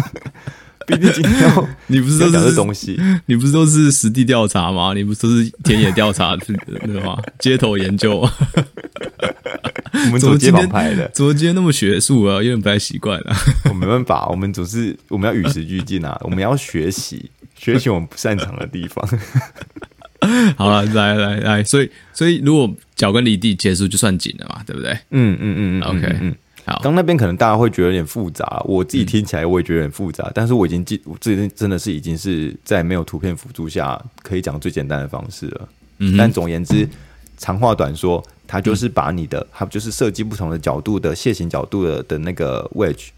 [0.89, 4.93] 毕竟今天要 你不是都是东西，你不是都是实地调查吗？
[4.95, 6.57] 你不是都是田野调查对
[7.03, 7.17] 吗？
[7.39, 12.37] 街头研究，我们走街访拍的，怎么今天那么学术啊？
[12.37, 13.37] 有点不太习惯啊。
[13.69, 19.07] 我没办法，我们总是我们要与时俱进啊，我们要学习，学习我们不擅长的地方。
[20.57, 24.93] 好了，来来来，所以所以如果脚跟离地结束就算紧了嘛，对不对？
[25.11, 26.35] 嗯嗯嗯嗯，OK。
[26.83, 35.69] 刚那边可能大家会觉得有点复杂，我自己听起来我也觉得有点复杂，嗯、但是我已经记，我这真的是已经是在没有图片辅助下可以讲最简单的方式了。
[35.99, 36.89] 嗯，但总而言之，
[37.37, 43.09] 长话短说，它就是把你的，它就是设计不同的角度的楔形角度的的那个 wedge，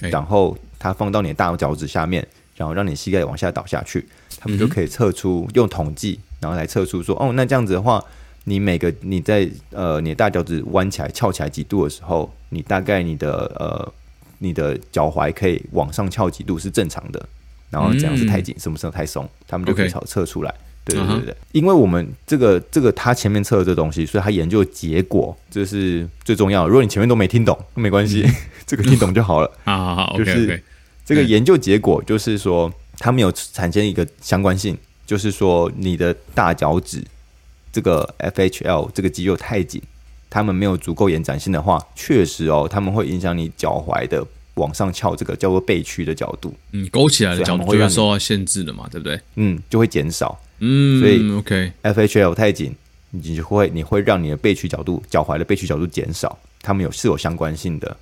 [0.00, 4.06] 然后它放到你的大脚趾下面，然后让你膝盖往下倒下去，
[4.38, 6.20] 他们就可以测出用统计。
[6.40, 8.02] 然后来测出说，哦，那这样子的话，
[8.44, 13.92] 你每个你在呃，你的大脚趾弯起来、翘起来几度的时候，你大概你的呃，
[14.38, 17.28] 你的脚踝可以往上翘几度是正常的。
[17.70, 20.52] 然后这样是太紧，什么时候太松，他们就可以测测出来。
[20.84, 26.68] 对对对对，因为我们这个这个他前面测的这东西，所以他研究结果这是最重要的。
[26.68, 28.26] 如果你前面都没听懂，没关系，
[28.66, 29.50] 这个听懂就好了。
[29.64, 30.60] 好好好，就是
[31.04, 34.76] 这个研究结果就是说，他们有产生一个相关性。
[35.06, 37.04] 就是说，你的大脚趾
[37.72, 39.80] 这个 FHL 这个肌肉太紧，
[40.28, 46.54] 他们没有足够延展性的话，确实哦，他们会影响你脚踝的往上翘这个叫做背屈的角度。
[46.72, 49.20] 嗯，勾起来的角度会受到限制的嘛，对不对？
[49.36, 50.38] 嗯，就会减少。
[50.58, 52.74] 嗯，所以 OK FHL 太紧，
[53.10, 57.96] 你就会你会让你的背屈角度、脚踝的背屈角度减少，他们有是有相关性的。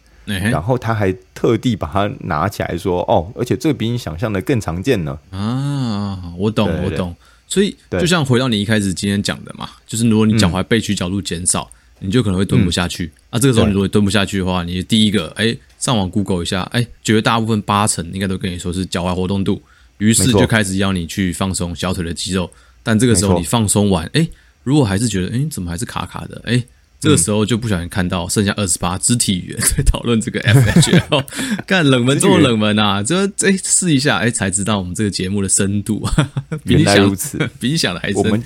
[0.51, 7.17] 然后他还特地把它拿起来说：“哦，而且这个比你想象的更常见呢。”啊，我懂，我懂。
[7.49, 11.69] 所以就像回到你一开始今天讲的嘛，就是如果你脚踝背屈角度减少，
[12.01, 13.11] 你就可能会蹲不下去。
[13.31, 19.63] 啊，这个时候你如果蹲不下去的话，你第一个哎，上网 Google 一下，哎，绝大部分八成应该都跟你说是脚踝活动度，
[19.97, 22.51] 于是就开始要你去放松小腿的肌肉。
[22.83, 24.29] 但这个时候你放松完，哎，
[24.63, 26.41] 如果还是觉得哎，怎么还是卡卡的？
[26.45, 26.63] 哎。
[27.01, 31.25] 这个时候就不小心看到剩下二十八肢体语言在讨论这个 FHL，
[31.67, 33.03] 干冷门这么冷门啊！
[33.03, 36.05] 这这试一下，哎，才知道我们这个节目的深度，
[36.65, 37.17] 比你想，
[37.61, 38.19] 比你想的还深。
[38.19, 38.45] 我们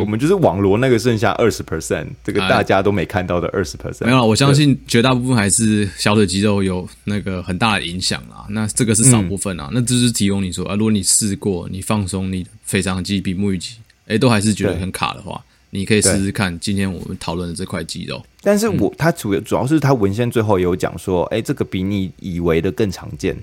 [0.00, 4.06] 我们就是网罗那个剩下二十 percent，这个大家都没看到的二十 percent。
[4.06, 8.46] 没有，我相信绝大部分还是小腿肌肉有那个很大的影响啦。
[8.48, 13.74] 那这个是少部分啊，那就是提供你说啊，如果你试过，你放松你的腓肠肌、比目鱼肌，
[14.06, 18.24] 哎，都还是觉得很卡的话，你可以试试看今天我们讨论的这块肌肉。
[18.40, 23.36] 但是我他主要主要是他文献最后有讲说，哎，这个比你以为的更常见。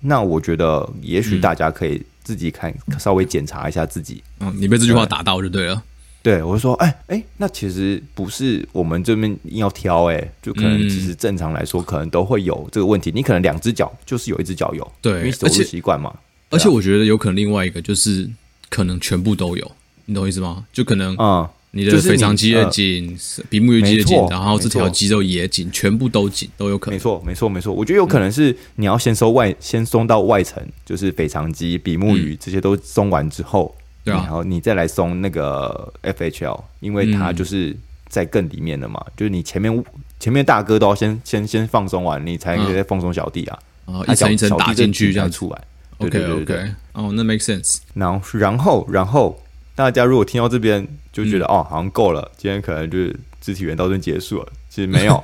[0.00, 2.02] 那我觉得也许大家可以。
[2.24, 4.22] 自己看，稍微检查一下自己。
[4.38, 5.82] 嗯，你被这句话打到就对了。
[6.22, 13.10] 对，我就说，哎、欸、哎，那其实不是我们这边硬要挑、欸，哎，就可能其实正常来说，可能都会有这个问题。
[13.10, 16.14] 嗯、你可能两只脚就是有一只脚有，对，因为走路习惯嘛。
[16.50, 18.30] 而且，啊、而且我觉得有可能另外一个就是
[18.68, 19.72] 可能全部都有，
[20.04, 20.64] 你懂我意思吗？
[20.72, 21.40] 就可能啊。
[21.40, 26.94] 嗯你的腓肠肌也紧，比目鱼肌也紧，然后这条肌肉也紧，全部都紧，都有可能。
[26.94, 27.72] 没错，没错，没错。
[27.72, 37.74] 我觉得有可能是你要先收外，先松到外层，就是腓肠肌、比目鱼这些都松完之后，然后你再来松那个 FHL，因为它就是
[38.06, 39.02] 在更里面的嘛。
[39.16, 39.84] 就是你前面
[40.20, 43.58] 前面大哥都要先先先放松完，你才可以再放松小弟啊。
[43.86, 45.64] 啊，一层一层打进去这样出来。
[45.96, 46.54] OK OK，
[46.92, 47.78] 哦，那 make sense。
[47.94, 49.38] 然后然后然后。
[49.74, 54.46] 大家如果听到这边就觉得、嗯、哦，好像够了，今天可能就是肢体语言到这边结束了。
[54.68, 55.22] 其实没有，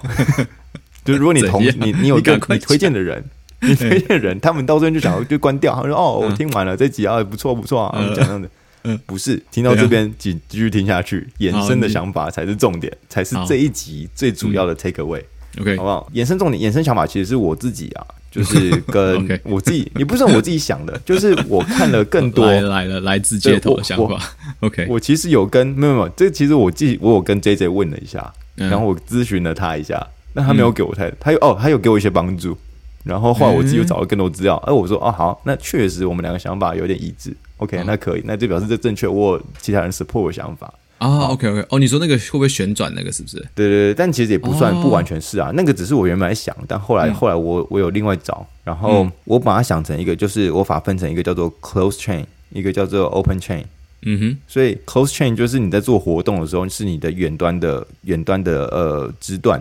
[1.04, 3.24] 就是如果你同 你你有一个你推荐的人，
[3.60, 8.48] 你推荐的人，他们到这边就想要就关掉，他说哦，我听完了、嗯、这集啊，不错不错啊，讲这样的，
[8.84, 15.22] 嗯，不是听到这边继继续听下去，衍生的想法才是重点，才是这一集最主要的 take away。
[15.60, 16.10] OK，好不好？
[16.14, 18.06] 衍生重点，衍生想法其实是我自己啊。
[18.30, 24.20] 就是跟 我自己，也不是我自己想的，就是我看了更多来了来自街头的想法。
[24.60, 32.56] OK，我其实有跟没有没有，这其实我记我有跟 JJ 问了一下，然后我咨询了他一下，但他没有给我太，他有哦，他有给我一些帮助。
[33.04, 37.34] 然后后来我自己又找了更多资料，哎，我说哦好，那确实我们两个想法有点一致。
[37.56, 40.72] OK，那可以，那就表示这正确，我有其他人 support 的想法。
[40.98, 42.92] 啊，OK，OK，哦，你说那个会不会旋转？
[42.94, 43.36] 那个是不是？
[43.54, 53.62] 对对对，但其实也不算不完全是啊，那个只是我原本在想，但后来后来我我有另外找，然后我把它想成一个，就是我把它分成一个叫做 close chain，一个叫做 open chain。
[54.02, 59.60] 嗯哼，所以 close chain 就是你在做活动的时候，是你的远端的远端的呃肢段，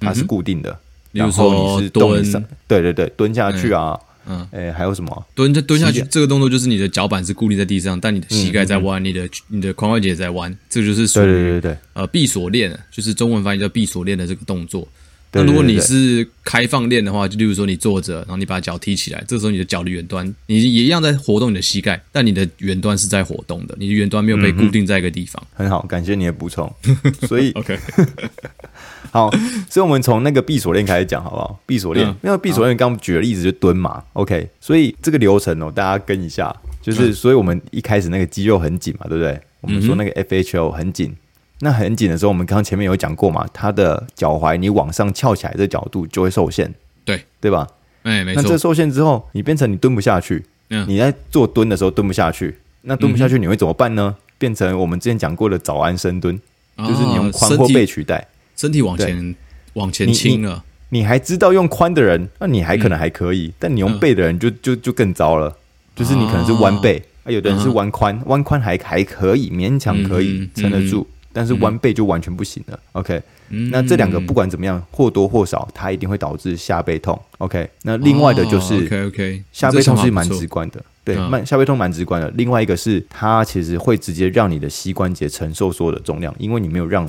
[0.00, 0.78] 它是固定的，
[1.12, 3.98] 然后你是蹲上，对对对，蹲下去啊。
[4.28, 5.26] 嗯，哎、欸，还有什么？
[5.34, 11.76] 蹲着蹲下去这个动作，就是你的脚板是固定在地上，但你的膝盖在弯，你的你的髋关节在弯，这个就是属于对对对对。
[11.94, 14.86] 呃闭锁链，就是中文翻译叫闭锁链的这个动作。
[15.32, 25.42] 那如果你是开放链的话，就例如说你坐着，然后你把脚踢起来，这时候你的脚的远端，你也一样在活动你的膝盖，但你的远端是在活动的，你的远端没有被固定在一个地方。
[25.42, 26.72] 嗯、很好，感谢你的补充。
[27.28, 27.78] 所以 OK。
[29.10, 29.30] 好，
[29.70, 31.60] 所以我们从那个闭锁链开始讲，好不好？
[31.66, 34.48] 闭锁链，嗯、因为闭锁链刚刚举的例子就蹲嘛，OK。
[34.60, 39.40] 所以这个流程哦，大家跟一下，就是，所以我们一开始那个肌肉很紧嘛，对不对？
[39.60, 41.14] 我们说那个 FHL 很紧，
[41.60, 46.72] 那很紧的时候，我们刚刚前面有讲过嘛，他的脚踝你往上翘起来的角度就会受限，
[47.04, 47.66] 对对吧？
[48.04, 48.42] 哎，没错。
[48.42, 54.16] 那这受限之后，你变成你蹲不下去，嗯，你在做蹲的时候蹲不下去，那蹲不下去你会怎么办呢？
[54.38, 56.40] 变成我们之前讲过的早安深蹲，
[56.76, 58.28] 就是你用髋或背取代。
[58.56, 59.34] 身体往前
[59.74, 65.56] 往前倾了，你还知道用髋的人，那你还可能还可以，但你用背的人就就就更糟了。
[65.96, 71.04] 就是你可能是弯背，啊，有的人是弯髋，弯髋还还可以，勉强可以撑得住，
[71.38, 72.80] 但是弯背就完全不行了。
[72.94, 73.22] OK，
[73.70, 77.16] 那这两个不管怎么样，或多或少，它一定会导致下背痛。
[77.38, 80.84] OK，那另外的就是 OK OK，下背痛是蛮直观的。
[81.04, 82.28] 对，慢下背痛蛮直观的。
[82.30, 87.08] 另外一个是，它其实会直接让你的膝关节承受所有的重量，因为你没有让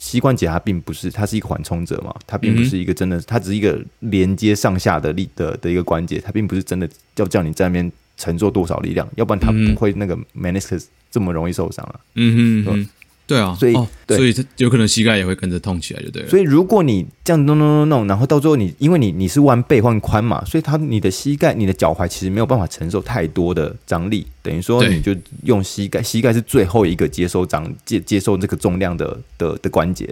[0.00, 12.00] 膝关节，它并不是，它是一个缓冲者嘛，它并不是一个真的，它只是一个连接上下的力的的一个关节，它并不是真的要叫你在那边承受多少力量，要不然它不会那个 meniscus 这么容易受伤了。
[12.16, 12.88] 嗯哼。
[13.28, 16.28] 对啊，所以、哦、所以有可能膝盖也会跟着痛起来，就对了。
[16.30, 25.14] 所以如果你这样弄弄弄弄，然后到最后你因为你你是弯背换髋嘛，所以它你的膝盖、你的脚踝其实没有办法承受太多的张力，等于说你就
[25.44, 30.08] 用膝盖，膝盖是最后一个接收张接接受这个重量的的的关节。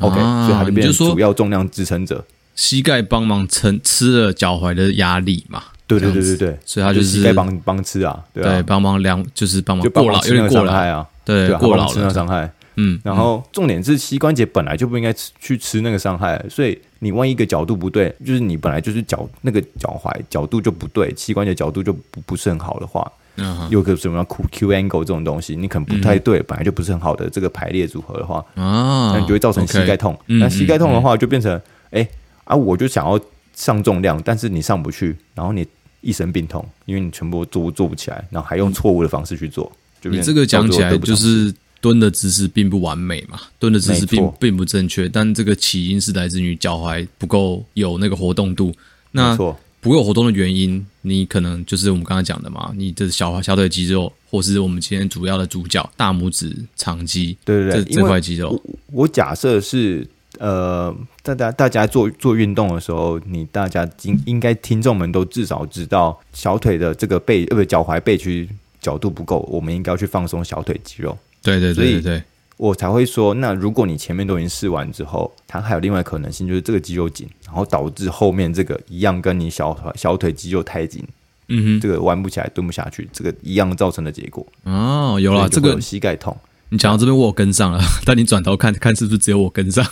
[0.00, 2.22] OK，、啊、所以它就变成主要重量支撑者。
[2.54, 5.62] 膝盖帮忙撑吃了脚踝的压力嘛？
[5.86, 12.52] 对对对对对，所以它就是膝盖帮帮吃啊，对，帮忙量就是帮忙就过劳有点过劳啊，对，过劳了伤害。
[12.80, 30.16] 嗯，然后重点是膝关节本来就不应该吃去吃那个伤害，所以你万一一个角度不对，就是你本来就是脚那个脚踝角度就不对，膝关节角度就不不是很好的话，嗯，有个什么 Q Q angle 这种东西，你可能不太对，本来就不是很好的这个排列组合的话，啊，那你就会造成膝盖痛。
[30.26, 31.60] 那膝盖痛的话，就变成
[31.90, 32.08] 哎
[32.44, 33.20] 啊，我就想要
[33.56, 35.66] 上重量，但是你上不去，然后你
[36.00, 39.70] 一身病痛，因为你全部做做不起来，然后还用错误的方式去做，
[40.00, 41.52] 就你这个讲起来就是。
[41.80, 48.72] 蹲的姿势并不完美嘛，蹲的姿势并并不正确，但这个起因是来自于脚踝不够有那个活动度。
[49.12, 49.36] 那
[49.80, 58.50] 不够活动的原因，你可能就是我们刚才讲的嘛，你的小小腿肌肉，或是我们今天主要的主角大拇指长肌，对对对，这这块肌肉。
[58.50, 58.62] 我，
[58.92, 60.06] 我假设是
[60.38, 68.48] 呃，大家大家做做运动的时候，你大家应应该听众们都至少知道小腿的这个背呃不脚踝背区
[68.80, 71.16] 角度不够，我们应该要去放松小腿肌肉。
[71.42, 72.22] 对对对对对。
[72.56, 81.06] 我才会说，那如果你前面都已经试完之后，它还有另外可能性，就是这个肌肉紧，然后导致后面这个一样跟你小腿小腿肌肉太紧，
[81.46, 84.44] 嗯哼，这个弯不起来、蹲不下去，这个一样造成的结果。
[84.64, 86.36] 哦，有了这个膝盖痛。
[86.70, 89.86] 你讲到这边，我有跟上了， 但你转头看看是不是只有我跟上？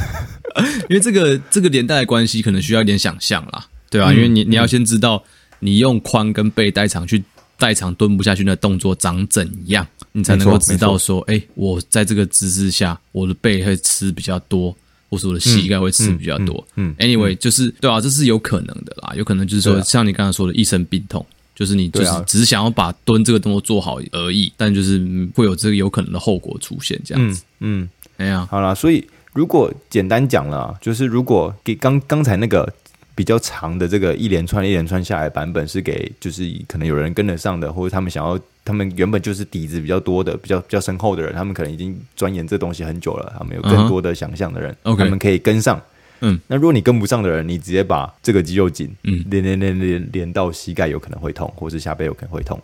[0.88, 5.22] 因为这个这个连带的关系，可能需要一点想象啦，对啊，嗯、因为你你要先知道，
[5.58, 7.22] 你用髋跟背带长去。
[7.62, 14.76] 代偿蹲不下去那动作长怎样，你才能够知道说，哎、欸，我在这个姿势下，我的背会吃比较多，
[15.08, 16.66] 或是我的膝盖会吃比较多。
[16.74, 24.98] 嗯，嗯嗯 anyway，就是对啊，这是有可能的啦，有可能就是说，像你刚才说的一身病痛，就是你就是只是想要把蹲这个动作做好而已，但就是
[25.32, 27.44] 会有这个有可能的后果出现，这样子。
[27.60, 32.68] 嗯，哎、嗯、呀，好啦，所以如果简单讲了，就是如果给刚刚才那个。
[33.14, 44.96] 比较长的这个一连串一连串下来版本是给就是可能有人跟得上的，或者他们想要他们原本就是底子比较多的、比较比较深厚的人，他们可能已经钻研这东西很久了，他们有更多的想象的人，uh -huh.
[44.98, 45.80] 他们可以跟上。
[46.24, 52.60] 嗯，那如果你跟不上的人，你直接把这个肌肉紧，嗯，连连连连连到膝盖有可能会痛，或是下背有可能会痛，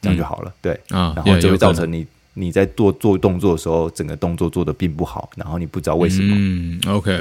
[0.00, 0.50] 这样就好了。
[0.50, 6.34] 嗯、对啊，然后就会造成你你在做做动作的时候，整个动作做的并不好，然后你不知道为什么。
[6.34, 7.18] 嗯，OK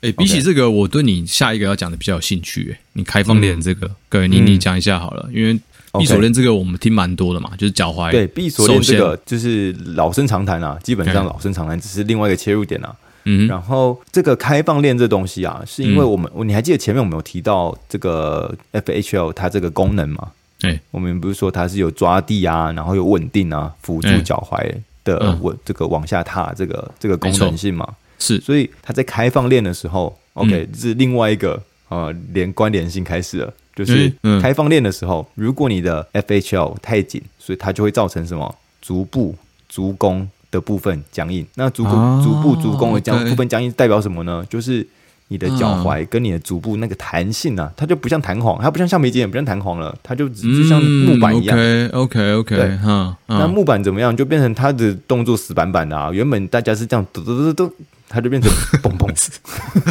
[0.00, 2.72] 哎，比起这个，我对你下一个要讲的比较有兴趣。
[2.72, 5.58] 哎，你开放练这个，对你你讲一下好了，因为
[5.98, 8.10] 闭锁链这个我们听蛮多的嘛，就是脚踝。
[8.12, 12.94] 对，闭锁链这个就是老生常谈啊，基本上老生常谈，只是另外一个切入点啊。
[13.24, 20.30] 嗯，然后这个开放链这东西啊，是因为我们，你还记得前面我们有提到这个 FHL 它这个功能吗？
[20.60, 24.72] 哎，我们不是说它是有抓地啊，然后有稳定啊，辅助脚踝
[25.02, 27.88] 的稳这个往下踏这个这个功能性嘛。
[28.18, 34.12] 是，所以他在开放链的时候，OK，是另外一个呃连关联性开始了，就是
[34.42, 39.34] 开放链的时候，如果你的 FHL 太紧，所以它就会造成什么足部
[39.68, 41.46] 足弓的部分僵硬。
[41.54, 41.90] 那足部
[42.22, 44.44] 足部足弓的僵部分僵硬代表什么呢？
[44.50, 44.86] 就是
[45.28, 51.56] 你的脚踝跟你的足部那个弹性啊，它就不像弹簧，它不像橡皮筋，也不像弹簧了，它就只是像木板一样。
[51.92, 54.16] OK OK OK，哈，那木板怎么样？
[54.16, 56.10] 就变成它的动作死板板的啊。
[56.12, 57.74] 原本大家是这样，嘟嘟嘟嘟。
[58.08, 58.50] 它就变成
[58.82, 59.12] 嘣嘣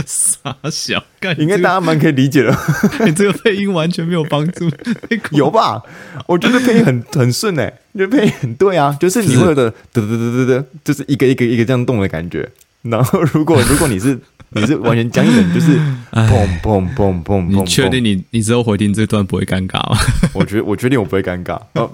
[0.06, 2.58] 傻小干，应该大家蛮可以理解的。
[3.06, 4.70] 你这个配音完全没有帮助，
[5.32, 5.82] 有吧？
[6.26, 12.50] 我觉得配音很很顺诶，你的配音很对啊，就是你会有的嘚嘚嘚嘚嘚，就是一个一个一个这样动的感觉。
[12.92, 14.20] 然后如果如果你是。
[14.52, 15.78] 你是完全僵硬的，就是
[16.14, 17.46] 砰砰砰砰。
[17.48, 19.98] 你确定你你之后回听这段不会尴尬吗？
[20.34, 21.60] 我觉得我确定我不会尴尬。
[21.74, 21.92] 哦，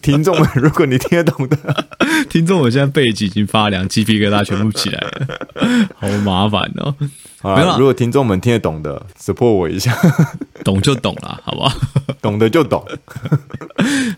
[0.00, 1.86] 听众们，如果你听得懂的，
[2.30, 5.48] 听众，我现在背脊已经发凉，鸡皮疙瘩全部起来了，
[5.98, 6.94] 好麻烦哦。
[7.42, 9.92] 好了，如果听众们听得懂的，support 我一下，
[10.62, 11.76] 懂就懂了，好不好？
[12.22, 12.86] 懂的就懂。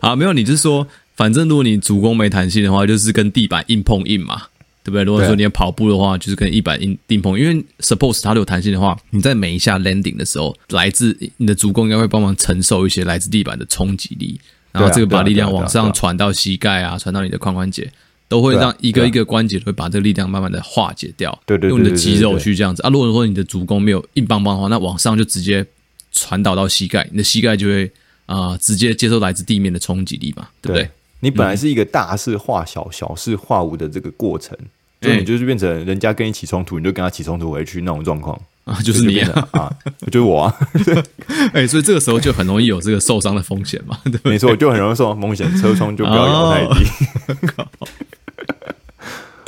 [0.02, 4.42] 好，没有，你就是说，反正如果你主攻没弹性的话，就是跟地板硬碰硬嘛。
[4.88, 5.04] 对不对？
[5.04, 14.40] 如果说你要跑步的话，就是跟一板硬硬碰，因为 suppose 它有弹性的话，你在每一下 landing 的时候，来自你的足弓应该会帮忙承受一些来自地板的冲击力，
[14.72, 17.90] 然后这个把力量往上传到膝盖啊，传到你的髋关节，
[18.28, 21.38] 都会让一个一个关节会把这个力量慢慢的化解掉。
[21.44, 22.88] 对对，用你的肌肉去这样子啊。
[22.88, 25.66] 如果说你的足弓没有硬邦邦的话，那往上就直接
[26.12, 27.86] 传导到膝盖，你的膝盖就会
[28.26, 30.90] 啊、呃、直接接受来自地面的冲击力嘛，对不对？
[31.20, 34.56] 你本来是一个大事化小，小事化无的这个过程。
[35.00, 39.72] 就你就是变成人家跟你起冲突，你就跟他起冲突回去那种状况 啊，就是你啊，啊
[40.10, 40.54] 就是我啊，
[41.54, 46.84] 哎、欸，所以这个时候就很容易有这个受伤的风险嘛，对对，没错，就很容易受伤风险，车窗就不要摇太低。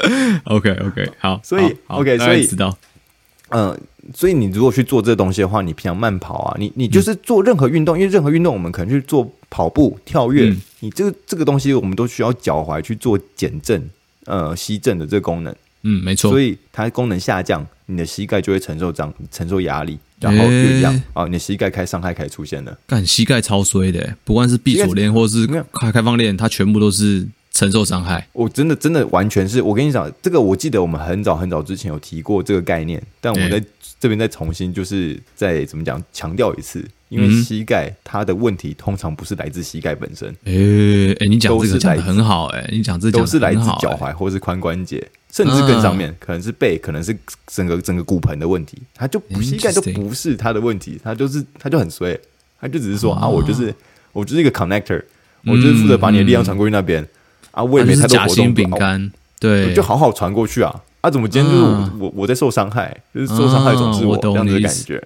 [0.02, 2.74] 哦、OK OK，好，所以 OK，所以知道，
[3.48, 3.78] 嗯、呃，
[4.14, 13.90] 所以你如果去做这东西的话，你平常慢跑啊，你你就是做任何运动、嗯，因为任何运动我们可能去做跑步、跳跃、嗯，你这个这个东西我们都需要脚踝去做减震。
[14.30, 15.52] 呃，吸震的这个功能，
[15.82, 21.02] 嗯，没错，所以它功能下降，你的膝盖就会承受这样承受压力，然后就一样。
[21.12, 22.78] 啊，你的膝盖开伤害开始出现了。
[22.86, 28.28] 干膝盖超衰的，不管是闭锁链或是开开放链，它全部都是承受伤害。
[28.32, 33.60] 我真的真的完全是我跟你讲，这个我记得我们很早很早之前有提过这个概念，但我们在
[33.98, 40.28] 这边再重新就是再怎么讲强调一次，因为膝盖它的问题通常不是来自膝盖本身。
[40.44, 47.14] 哎、欸、哎、欸，你讲这个讲的很好哎、欸，你讲这个都是来自脚踝或是髋关节，甚至更上面、啊、可能是背，可能是
[47.48, 48.78] 整个整个骨盆的问题。
[48.94, 52.16] 它就膝盖就不是它的问题，它就是它就很衰，
[52.60, 53.74] 它就只是说啊，啊，我就是
[54.12, 55.02] 我就是一个 connector，
[55.44, 57.08] 我就是负责把你的力量传过去那边、嗯、
[57.50, 60.80] 啊，我也没太多活动饼干，对，就好好传过去啊。
[61.00, 65.02] 啊，怎么今天就是我、啊、我，我在受伤害，就是受伤害总是我，这样子的感觉。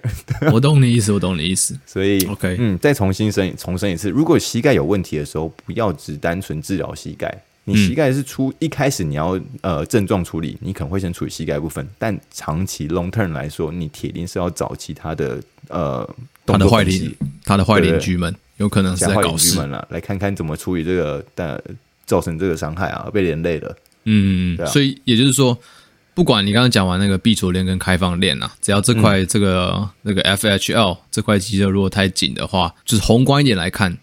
[0.51, 1.73] 我懂你意思，我懂你意思。
[1.87, 7.33] 所以，OK，嗯，再重新申重申一次，如果膝盖有问题的时候，不要只单纯治疗膝盖。
[7.63, 16.07] 你膝盖是出、嗯、一开始你要呃症状处理，你可能会先处理膝盖部分，但长期 long term 来说，你铁定是要找其他的呃
[16.45, 17.15] 他的坏邻
[17.45, 21.57] 他的坏邻居们，有可能是在搞事们了，来看看怎么处理这个但
[22.05, 23.75] 造成这个伤害啊，被连累了。
[24.03, 25.57] 嗯，对啊、所以也就是说。
[26.15, 33.95] 不管你刚刚讲完那个闭锁链跟开放链啊，只要这块这个、嗯、那个 FHL 这块肌肉如果太紧的话，就是宏观一点来看，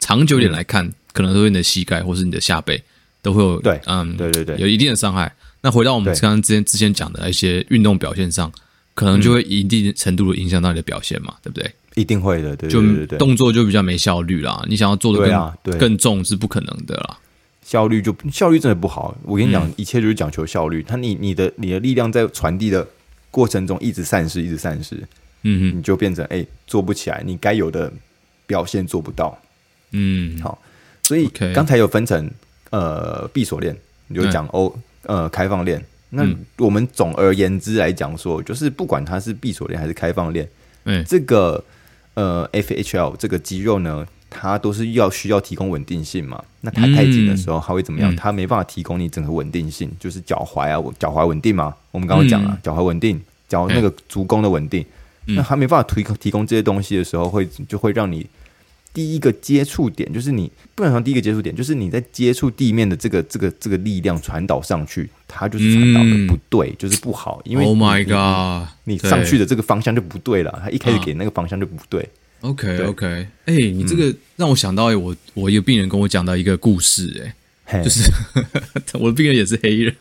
[0.00, 2.82] 长久一点来看，嗯、可能都会你的膝盖或是你的下背
[3.22, 5.32] 都会有对，嗯，对对对，有一定的伤害。
[5.62, 8.52] 那回到我们刚刚之前之前讲的一些运动表现上，
[8.94, 11.70] 可能就会一定程度的影响到你的表现嘛，对不对？
[11.94, 14.64] 一定会的，对对对，对，就动作就比较没效率啦。
[14.68, 17.18] 你想要做的更、啊、更重是不可能的啦。
[17.70, 20.82] 效率就效率真的不好，我跟你讲，一切就是讲求效率。
[20.82, 22.84] 他你你的你的力量在传递的
[23.30, 24.96] 过程中一直散失，一直散失，
[25.42, 27.92] 嗯，你就变成哎、欸、做不起来，你该有的
[28.44, 29.38] 表现做不到，
[29.92, 30.60] 嗯，好，
[31.04, 32.28] 所以刚才有分成
[32.70, 33.76] 呃闭锁链，
[34.08, 34.72] 你就讲哦
[35.04, 35.80] 呃开放链。
[36.08, 36.26] 那
[36.58, 40.48] 我们总而言之来讲说，就是不管它是闭锁链还是开放链，
[40.86, 41.64] 嗯，这个
[42.14, 44.04] 呃 FHL 这个肌肉呢。
[44.30, 46.42] 它都是要需要提供稳定性嘛？
[46.60, 48.14] 那它太紧的时候，它会怎么样？
[48.14, 51.74] 它没办法提供你整个稳定性，就是脚踝啊，脚踝稳定嘛。
[51.90, 54.86] 我们刚刚讲了，脚踝稳定，脚那个足弓的稳定。
[55.26, 58.26] 那它没办法提供提供这些东西的时候，会就会让你
[58.92, 67.40] 第一个接触点，就是你不能说第一个接触点，就是你在接触地面的这个这个这个力量传导上去，它就是传导的不对，就是不好。
[67.44, 72.08] 因为 Oh my God，你上去的这个方向就不对了，它一开始给那个方向就不对。
[72.40, 73.06] OK OK，
[73.44, 77.34] 哎、欸，你这个让我想到、欸，我我一个病人跟我讲到一个故事、欸，
[77.78, 78.02] 哎，就是
[78.98, 79.94] 我的病人也是黑人。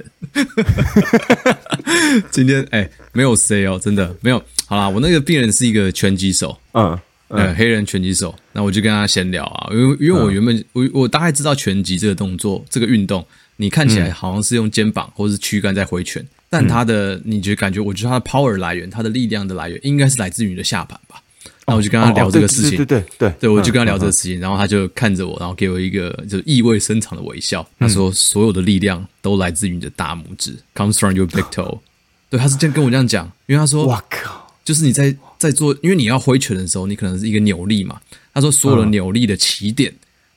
[2.32, 4.42] 今天哎、欸，没有 say 哦，真的没有。
[4.66, 7.48] 好啦，我那个病人是一个拳击手，嗯，嗯。
[7.48, 8.34] 呃、黑人拳击手。
[8.54, 13.26] 那我就跟他闲聊啊，因为因为我原本、嗯、我我大概知道拳击这个动作，这个运动，
[13.58, 21.22] 你看起来好像是用肩膀或是躯干在挥拳，但他的你觉得感觉，我觉得他的 power 来源，他的力量的来源，应该是来自于你的下盘吧。
[21.70, 27.66] 然后我就跟他聊这个事情，对对对对，我就跟他聊这个事情，然后他就看着我，然后给我一个就是意味深长的微笑。
[27.78, 31.80] 他说：“所有的力量都来自于你的大拇指，comes from your big toe。
[32.30, 38.02] ”对，他是这样跟我这样讲，因为他说：“哇靠，就是你在在做，因为你要挥拳的时候，你可能是一个扭力嘛。”
[38.34, 39.94] 他说：“所有的扭力的起点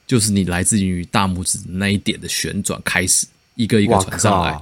[0.06, 3.26] 就是你来自于大拇指那一点的旋转开始，
[3.56, 4.58] 一个一个传上来。”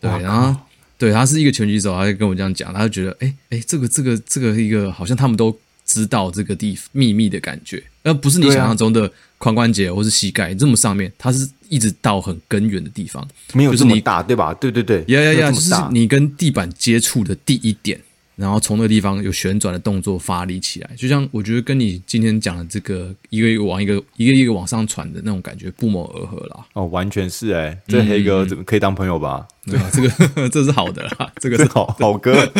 [0.00, 0.54] 对，然后
[0.98, 5.56] 对，他是一个拳击手，他就跟我这样讲，他就觉得：“哎哎，这个这个这个一个好像他们都。”
[5.92, 14.54] 知道这个地秘密的感觉，而不是你想象中的髋关节或是膝盖这么上面，它是一直到很根源的地方，没有这么大，对吧？
[14.54, 18.00] 对对对，呀呀呀，就是你跟地板接触的第一点，
[18.36, 26.66] 然后从那个地方有旋转的动作发力起来，就像我觉得跟你今天讲的这个一个一个往一个一个一个往上传的那种感觉不谋而合啦。
[26.72, 29.46] 哦，完全是哎、欸，这黑哥怎么可以当朋友吧？
[29.66, 29.90] 对啊？
[29.92, 32.32] 这个这是好的啦，这个 是好好哥。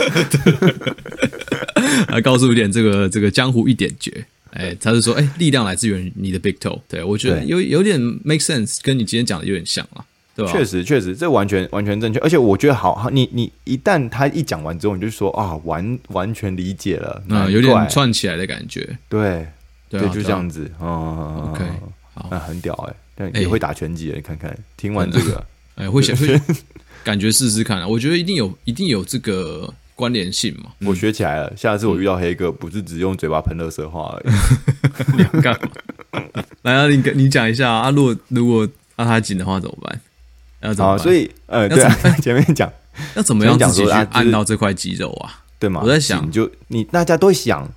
[2.09, 10.05] 来告诉一点这个这个江湖一点诀，哎，他是说，哎，力量来自于你的 big toe，对，我觉得有有点 make sense，跟你今天讲的有点像啊，
[10.35, 10.53] 对吧？
[10.53, 19.47] 确实确实，这完全完全正确，而且我觉得好，你你一旦他一讲完之后，你就说啊，完完全理解了，嗯，有点串起来的感觉，对
[19.89, 21.65] 对，就这样子，嗯，OK，
[22.15, 25.45] 好，那很屌哎，但也会打拳击，你看看，听完这个，
[25.77, 26.41] 哎，会想会
[27.05, 29.73] 感觉试试看，我觉得一定有一定有这个。
[29.95, 31.53] 关联性嘛，我学起来了。
[31.55, 34.35] 下次我遇到黑哥，不是只用嘴巴喷热色话而已。
[35.17, 35.53] 你 要干
[36.11, 36.43] 嘛？
[36.63, 37.91] 来啊，你你讲一下啊。
[37.91, 38.67] 如果如果
[38.97, 40.01] 让他紧的话怎么办？
[40.63, 40.97] 要怎么？
[40.99, 42.71] 所以呃，对，啊 前面讲
[43.15, 45.43] 要怎么样自己去按到这块肌肉啊？
[45.59, 45.81] 对吗？
[45.83, 47.69] 我在想，就你大家都想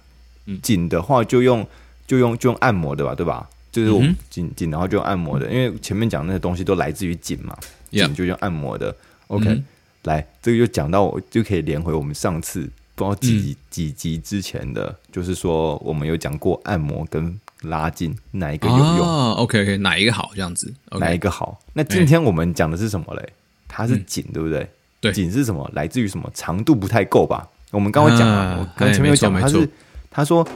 [0.62, 1.66] 紧的话，就用
[2.08, 3.48] 就用就用按摩的吧，对吧？
[3.72, 7.56] 就是我紧紧，然后就用按摩的，因为前面讲那些东西都来自于紧嘛，
[7.92, 8.96] 紧就用按摩的。
[9.28, 9.62] OK。
[10.04, 12.62] 来，这个就讲到，我就可以连回我们上次
[12.94, 20.32] 不知道几集、嗯、几集之前的，就是说我们有讲过按摩跟拉筋哪一个有用、哦、？OK OK，哪一个好？
[20.36, 21.59] 这样子，okay、哪一个好？
[21.74, 23.30] 那今天我们讲的是什么嘞？
[23.68, 24.68] 它是紧，对不对？
[25.01, 25.70] 对，紧是什么？
[25.74, 26.30] 来自于什么？
[26.34, 27.47] 长度不太够吧？
[27.72, 29.70] 我们刚刚讲了，我刚前面有讲，它是
[30.09, 30.47] 他说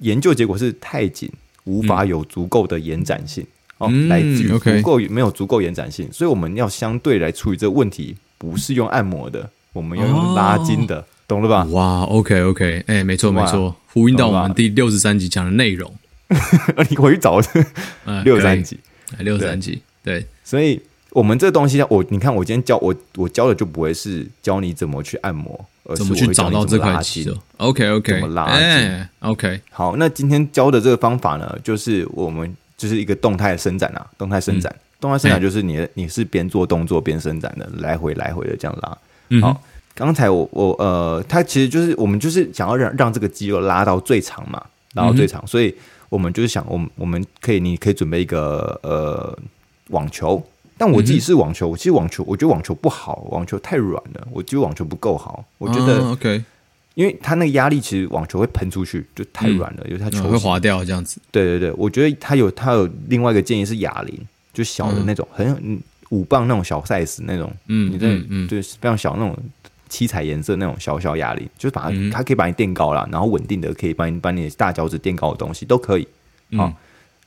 [0.00, 1.30] 研究结果是太紧，
[1.64, 3.46] 无法有足够的延展性。
[3.78, 11.64] 哦，来自于不够没有足够延展性，所以我们要相对来处理这个问题，不是用按摩的，我们要用拉筋的，懂了吧？
[11.70, 15.90] 哇，OK OK，哎，没错没错，呼应到我们第六十三集讲的内容。
[16.88, 17.40] 你回去找
[18.24, 18.78] 六三级，
[19.18, 20.80] 六三级，对，所以。
[21.12, 27.28] 我们这东西，我你看，我今天教我我教的就不会是教你怎么去按摩，而是怎么去找到这块肌。
[27.56, 38.98] OK OK，怎么拉筋、欸、？OK，好，那今天教的这个方法呢，就是我们就是一个动态伸展啊，动态伸展，嗯、动态伸展就是你、欸、你是边做动作边伸展的，来回来回的这样拉。
[39.30, 39.60] 嗯、好，
[39.96, 44.62] 刚才我我呃，它其实就是我们就是想要让让这个肌肉拉到最长嘛，
[44.94, 45.74] 拉到最长，嗯、所以
[46.10, 49.36] 我们就是想，我们我们可以，你可以准备一个呃
[49.88, 50.44] 网球。
[50.76, 55.44] 但我自己是网球，我其实网球，我觉得网球不好，网球太软了，我觉得网球不够好。
[55.58, 56.42] 我觉得，OK，
[56.94, 61.20] 因为它那个压力，其实网球会喷出去，就太软了，因为它球会滑掉这样子。
[61.30, 64.18] 对对对，我觉得它有它有另外一个建议是哑铃，
[64.54, 69.36] 就小的那种，很五磅那种小 size 那种，嗯，你这嗯对非常小那种
[69.90, 76.08] 七彩颜色那种小小哑铃，就是把它它可以把你垫高了，然后稳定的可以把你把你的大脚趾垫高的东西都可以，
[76.56, 76.72] 好。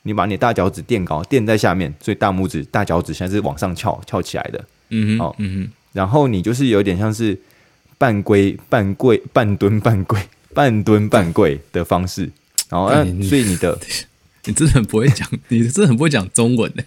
[0.06, 4.62] 你把你大脚趾垫高，垫在下面，所以大拇指、大脚趾现在是往上翘、翘起来的。
[4.90, 5.72] 嗯哼，哦，嗯哼。
[5.94, 7.40] 然后你就是有点像是
[7.96, 10.20] 半跪、半跪、半蹲、半跪、
[10.52, 12.30] 半蹲、半跪的方式。
[12.68, 12.90] 然后，
[13.22, 13.78] 所以你的
[14.44, 16.82] 你真的很不会讲，你真的很不会讲中文 呢。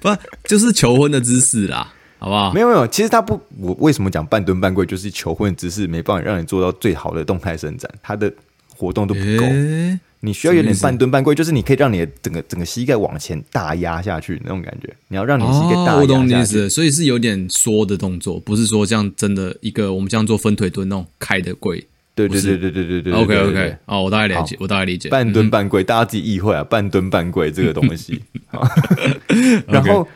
[0.00, 2.52] 不，就是求婚的姿势啦，好不好？
[2.52, 4.84] 没有没有，其实他不，我为什么讲半蹲半跪？
[4.86, 8.32] 就是求婚的姿势，没办法让你做到最好的动态伸展，它的
[8.76, 9.44] 活动都不够。
[9.44, 14.92] 欸你需要有点半蹲半跪，就是你可以让你的整个整个膝盖往前大压下去那种感觉。
[15.08, 21.86] 你要让你膝盖大压下去，我懂你意思，所以是有点缩的动作，不是说这样真的一个我们这样做分腿蹲那种开的跪。
[22.16, 23.12] 对对对对对对对。
[23.12, 25.08] OK OK，哦，我大概了解，我大概理解。
[25.08, 28.20] 半蹲半跪，大家自己意会啊，半蹲半跪这个东西。
[29.68, 30.08] 然后，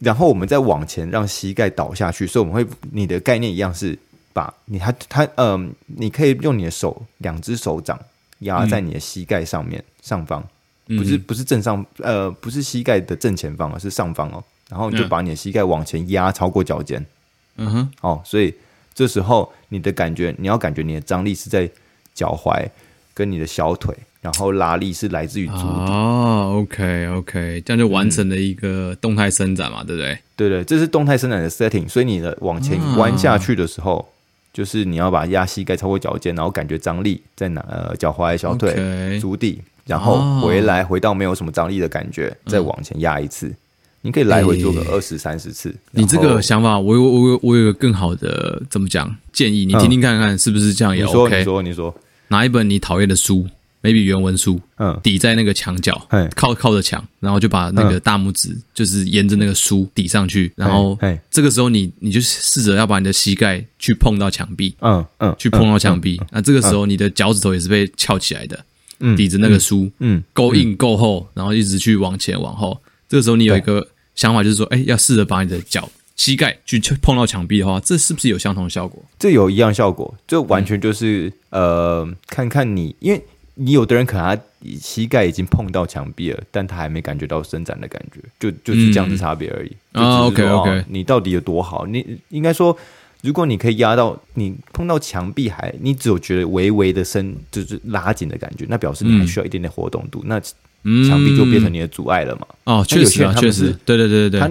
[0.00, 3.98] 然后我们再往前让膝盖倒下去，所以我们会你的概念一样是
[4.34, 7.98] 把你它它嗯，你可以用你的手两只手掌。
[8.40, 10.42] 压在你的膝盖上面上方，
[10.86, 14.42] 不是不是正上，呃，不是膝盖的正前方，而是上方哦。
[14.70, 17.04] 然后你就把你的膝盖往前压超过脚尖，
[17.58, 18.54] 嗯哼，哦，所以
[19.00, 21.66] 这时候你的感觉，你要感觉你的张力是在
[22.12, 22.68] 脚踝
[23.14, 25.62] 跟你的小腿，然后拉力是来自于足底。
[25.62, 30.18] 哦，OK OK，这样就完成了一个动态伸展嘛，对不对？
[30.36, 31.88] 对对，这是动态伸展的 setting。
[31.88, 34.06] 所以你的往前弯下去的时候。
[34.52, 37.64] 就是你要把压膝盖超过脚尖，然后感觉张力在哪？
[37.70, 43.54] 呃，脚踝、小腿.足底，然后回来回到没有什么张力的感觉，哦、再往前压一次。
[44.02, 45.74] 嗯、你可以来回做个二十三十次。
[45.92, 51.38] 你这个想法，我有我有我有个更好的怎么讲建议，你听听看看是不是这样也 OK？
[51.38, 51.94] 你说你说，你说
[52.28, 53.46] 拿一本你讨厌的书。
[53.82, 60.98] maybe 原文书，嗯，抵在那个墙角，靠靠着墙，然后就把那个大拇指就是沿着那个书抵上去，然后，
[61.30, 68.62] 这个时候你你就试着要把你的膝盖去碰到墙壁，嗯嗯，去碰到墙壁，那这个时候你的脚趾头也是被翘起来的，
[68.98, 72.78] 嗯，抵着那个书，嗯，够硬够厚，然后一直去往前往后，
[73.10, 75.86] 这个时候你有一个想法就是说，哎，要试着把你的脚
[76.16, 79.04] 膝盖去碰到墙壁的话，这是不是有相同的效果？
[79.18, 83.22] 这有一样效果，这完全就是呃，看看你，因为。
[83.54, 84.42] 你有的人可能他
[84.80, 89.76] 膝盖已经碰到墙壁了，但他还没感觉到伸展的感觉，就就是这样子差别而已。
[89.92, 91.84] 啊，OK OK，你到底有多好？
[91.84, 92.74] 你应该说，
[93.20, 100.20] 如果你可以压到你碰到墙壁还，你只有觉得微微的伸，就是拉紧的感觉，那表示你还需要一点点活动度。
[100.24, 100.40] 嗯、那
[101.08, 102.46] 墙壁就变成你的阻碍了嘛？
[102.64, 104.40] 哦，确实啊，确实，对对对对对。
[104.40, 104.50] 他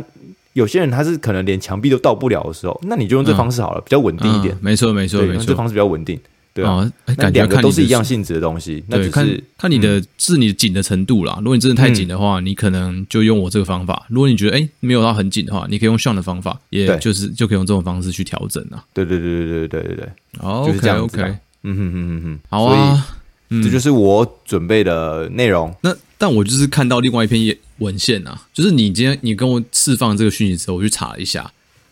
[0.54, 4.58] 有些人他是可能连墙壁都到不了的时候，那你就用这方式好了，嗯、比较稳定一点。
[4.62, 6.20] 没错没错没错，这方式比较稳定。
[6.52, 8.84] 对啊，感觉都是一样性质的东西。
[8.88, 11.36] 那就是看看你的是你紧的程度啦。
[11.38, 14.06] 如果你真的太紧的话，你可能就用我这个方法。
[14.10, 18.84] 如果你觉得哎没有到很紧的话，你可以用 Sean 的方法，也就是就可以用这种方式去调整啊。
[18.94, 21.22] 对对对对对对对对，就是这样 OK，
[21.64, 23.08] 嗯哼哼哼哼，好啊，
[23.50, 25.74] 这就是我准备的内容。
[25.82, 31.52] 那但我就是看到另外一篇文献啊，就是你今天你跟我释放这个讯息之后，我去查了一下，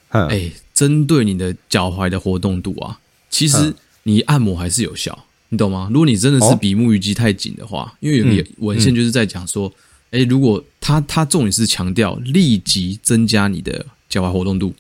[0.10, 3.00] 哎，针对你的脚踝的活动度啊，
[3.32, 3.74] 其实。
[4.04, 5.90] 你按摩还是有效，你懂吗？
[5.92, 9.68] 如果你真的是比目鱼肌太紧的话，哦、因为有个文献就是在讲说，
[10.12, 10.24] 哎、嗯。
[10.24, 14.74] 嗯，如果他他重点是强调立即增加你的脚踝活动度，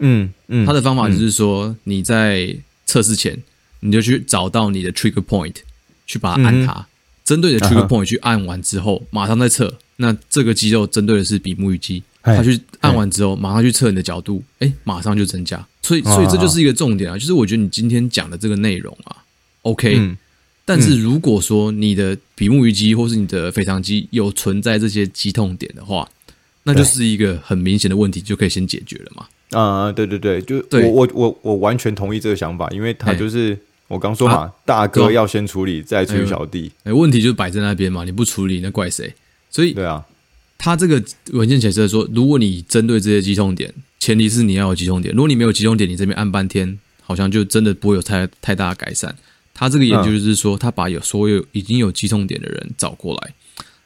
[0.00, 3.42] 嗯嗯，他的方法就是说，你在测试前，
[3.80, 5.54] 你就去找到你的 trigger point，
[6.06, 6.84] 去把它按它，嗯、
[7.26, 12.02] 针对的 trigger point 去按完之后，马上再测，那这个肌肉针对的是比目鱼肌。
[12.22, 15.64] 它去按完之后，马上去测你的角度，哎，马上就增加。
[15.82, 19.22] 所以，所以这就是一个重点啊，就是我觉得你今天讲的这个内容啊
[19.62, 20.16] ，OK，
[20.64, 26.08] 但是如果说你的比目鱼肌或是你的腓肠肌有存在这些肌痛点的话，
[26.64, 29.26] 那就是一个很明显的问题，就可以先解决了嘛。
[29.56, 33.56] 啊，对对对，就我我我我完全同意这个想法，因为它就是
[33.88, 36.72] 我刚说嘛，大哥要先处理，再处理小弟。
[36.84, 39.14] 哎，问题就摆在那边嘛，你不处理那怪谁？
[39.50, 40.04] 所以，对啊，
[40.58, 49.14] 他这个文件解释说，如果你针对这些肌痛点，前提是你要有肌痛点，如果你没有肌痛点，你这边按半天，好像就真的不会有太太大的改善。
[49.54, 53.32] 他这个研究就是说，他把有所有已经有肌痛点的人找过来，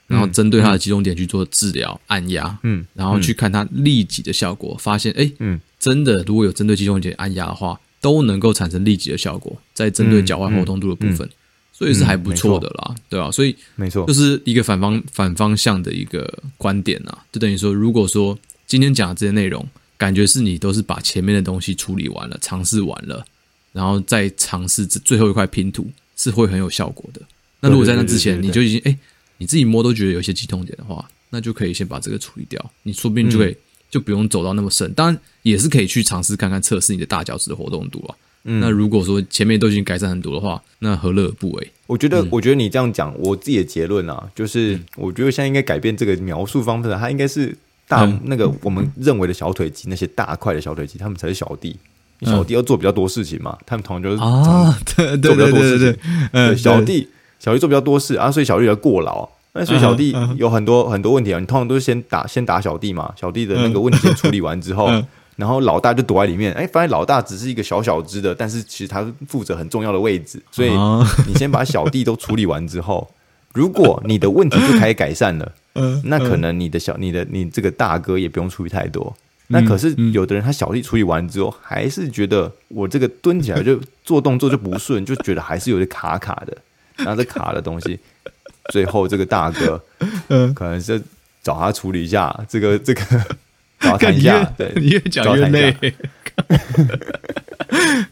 [0.09, 11.29] 然后针对他的肌痛点去做治疗、按压，嗯，然后去看他立即的效果，发现，哎，嗯，真的，如果有针对肌痛点按压的话，都能够产生立即的效果，在针对脚踝活动度的部分，
[11.73, 13.31] 所以是还不错的啦，对吧？
[13.31, 23.25] 所以没错，就是一个反方反方向的一个观点啊，就等于说，如果说今天讲的这些内容，感觉是你都是把前面的东西处理完了，尝试完了。
[23.73, 27.21] 然后再尝试最后一块拼图是会很有效果的。
[27.61, 28.99] 那如果在那之前你就已经哎，
[29.39, 32.73] 你自己摸都觉得有些肌痛点的话，那就可以先把这个处理掉。
[32.83, 33.57] 你说不定就可以
[33.91, 34.93] 就不用走到那么深。
[34.95, 38.15] 当然也是可以去尝试看看测试你的大脚趾的活动度啊。
[38.43, 41.73] 那如果说前面都已经改善很多的话，那何乐而不为？
[41.87, 47.55] 我觉得，我觉得你这样讲，我自己的结论啊，就是我觉得现在应该改变这个描述方式，它应该是
[47.87, 51.77] 大那个我们认为的小腿肌那些大块的小腿肌，他们才是小弟。
[52.23, 55.99] 小弟要做比较多事情嘛，他们通常就是啊，对对对对对，
[56.33, 64.89] 嗯，小弟小弟做比较多事啊，所以小弟要过劳，那所以小弟有很多很多问题啊，你通常都是先打先打小弟嘛，小弟的那个问题先处理完之后，
[65.37, 70.71] 然后老大就躲在里面，哎，发现老大只是一个小小只的，但是其实他负责很重要的位置，所以
[71.27, 73.11] 你先把小弟都处理完之后，
[73.53, 79.15] 如果你的问题就开始改善了， 嗯，那可能你的小你的你这个大哥也不用处理太多。
[79.49, 86.57] 那可是有的人，他小弟处理完之后，还是觉得我这个蹲起来就做动作就不顺，就觉得还是有点卡卡的。
[86.99, 87.99] 然后这卡的东西，
[88.71, 89.83] 最后这个大哥，
[90.29, 91.01] 嗯，可能是
[91.43, 93.03] 找他处理一下这个这个，
[93.81, 94.43] 找他谈一下。
[94.57, 95.77] 对，你越讲越累。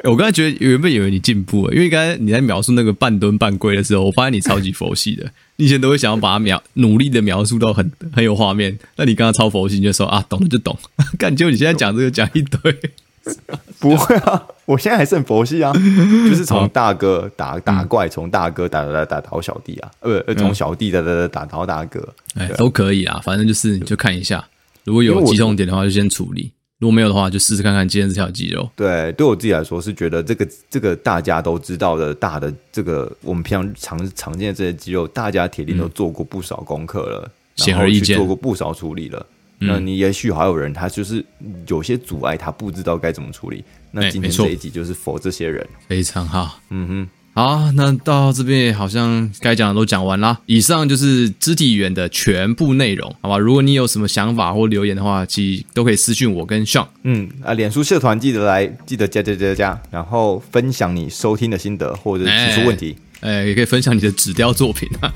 [0.04, 5.30] 我刚才觉得原本以为你进步了，因为刚才你在描述那个半蹲半跪的时候，我发现你超级佛系的。
[5.56, 10.78] 你以前都会想要把它描努力的描述到很很有画面，那你刚刚超佛系，你就说啊，懂了就懂。
[11.18, 12.78] 感觉你现在讲这个讲一堆，
[13.80, 15.72] 不会啊，我现在还是很佛系啊，
[16.28, 24.46] 就是从大哥打打怪，从大哥打打打打到小弟啊，呃，从小弟打打打打到大哥，哎，都可以啊，反正就是你就看一下，
[24.84, 26.52] 如果有击痛点的话，就先处理。
[26.80, 28.68] 如果没有的话，就试试看看今天这条肌肉。
[28.76, 39.26] 对，对我自己来说是觉得这个这个大家都知道的大的这个我们平常常常见的这些肌肉，大家铁定都做过不少功课了，显而易见，做过不少处理了。
[39.60, 41.24] 嗯、那你也许还有人他就是
[41.66, 43.64] 有些阻碍，他不知道该怎么处理。
[43.92, 46.60] 那今天这一集就是 for 这些人，非常好。
[46.70, 47.08] 嗯哼。
[47.34, 50.40] 好，那到这边好像该讲的都讲完啦。
[50.46, 53.38] 以上就是肢体语言的全部内容，好吧？
[53.38, 56.88] 如果你有什么想法或留言的话，其实都可以私信我跟 Sean。
[57.04, 62.90] 嗯啊，脸书社团记得来，记得加加加加，然后分享你收听的心得或者提出问题。
[62.90, 65.12] 欸哎，也可以分享你的纸雕作品啊！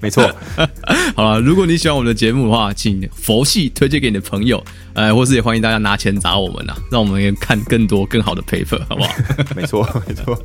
[0.00, 0.22] 没错。
[1.16, 4.62] 好了，如果你喜欢我们的节目的话，请佛系推荐给你的朋友，
[4.94, 9.12] 呃，或是也欢迎大家拿钱砸我们呐，让我们看更多更好的 paper，好不好？
[9.56, 10.40] 没错，没错。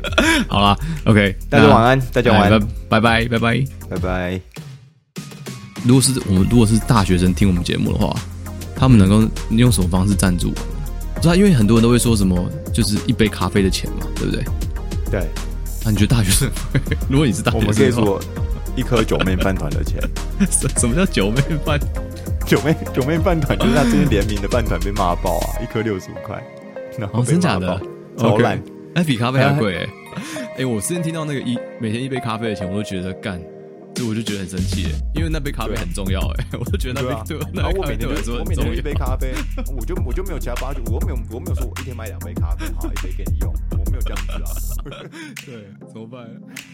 [0.48, 4.40] 好了，OK，大家晚安，大家晚安，拜拜，拜拜，拜拜。
[5.84, 8.14] 如果是我们，如果是大学生听我们节目的话，
[8.76, 10.52] 他们能够用什么方式赞助？
[11.14, 14.44] 不知道，因为很多人都会说什么，就是一杯咖啡的钱嘛，对不对？
[15.10, 15.26] 对，
[15.84, 16.50] 那你觉得大学生？
[17.08, 18.20] 如果你是大学生，我们可以说
[18.76, 20.00] 一颗九妹饭团的钱。
[20.50, 21.78] 什什么叫九妹饭？
[22.46, 25.62] 九妹九妹饭团就是他最近联名的饭团被骂爆啊！
[25.62, 26.42] 一颗六十五块，
[26.98, 27.80] 然后真假的
[28.16, 28.60] 超烂，
[28.94, 29.88] 哎，比咖啡还贵哎！
[30.58, 33.40] 哎，我之前听到那个一每天一杯咖啡的钱，我都觉得干。
[33.92, 34.86] 就我就觉得很生气，
[35.16, 39.34] 因为那杯咖啡很重要哎，我就觉得那杯对，然后我每天就我每天一杯咖啡，
[39.76, 43.52] 我就我就没有其他八九，我没有我没有说我一天买两杯咖啡，好一杯给你用，
[44.16, 45.02] 这样子啊。
[45.46, 46.28] 对，怎么办？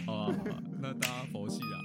[0.06, 1.76] 好啊，好啊，那大家佛系啊，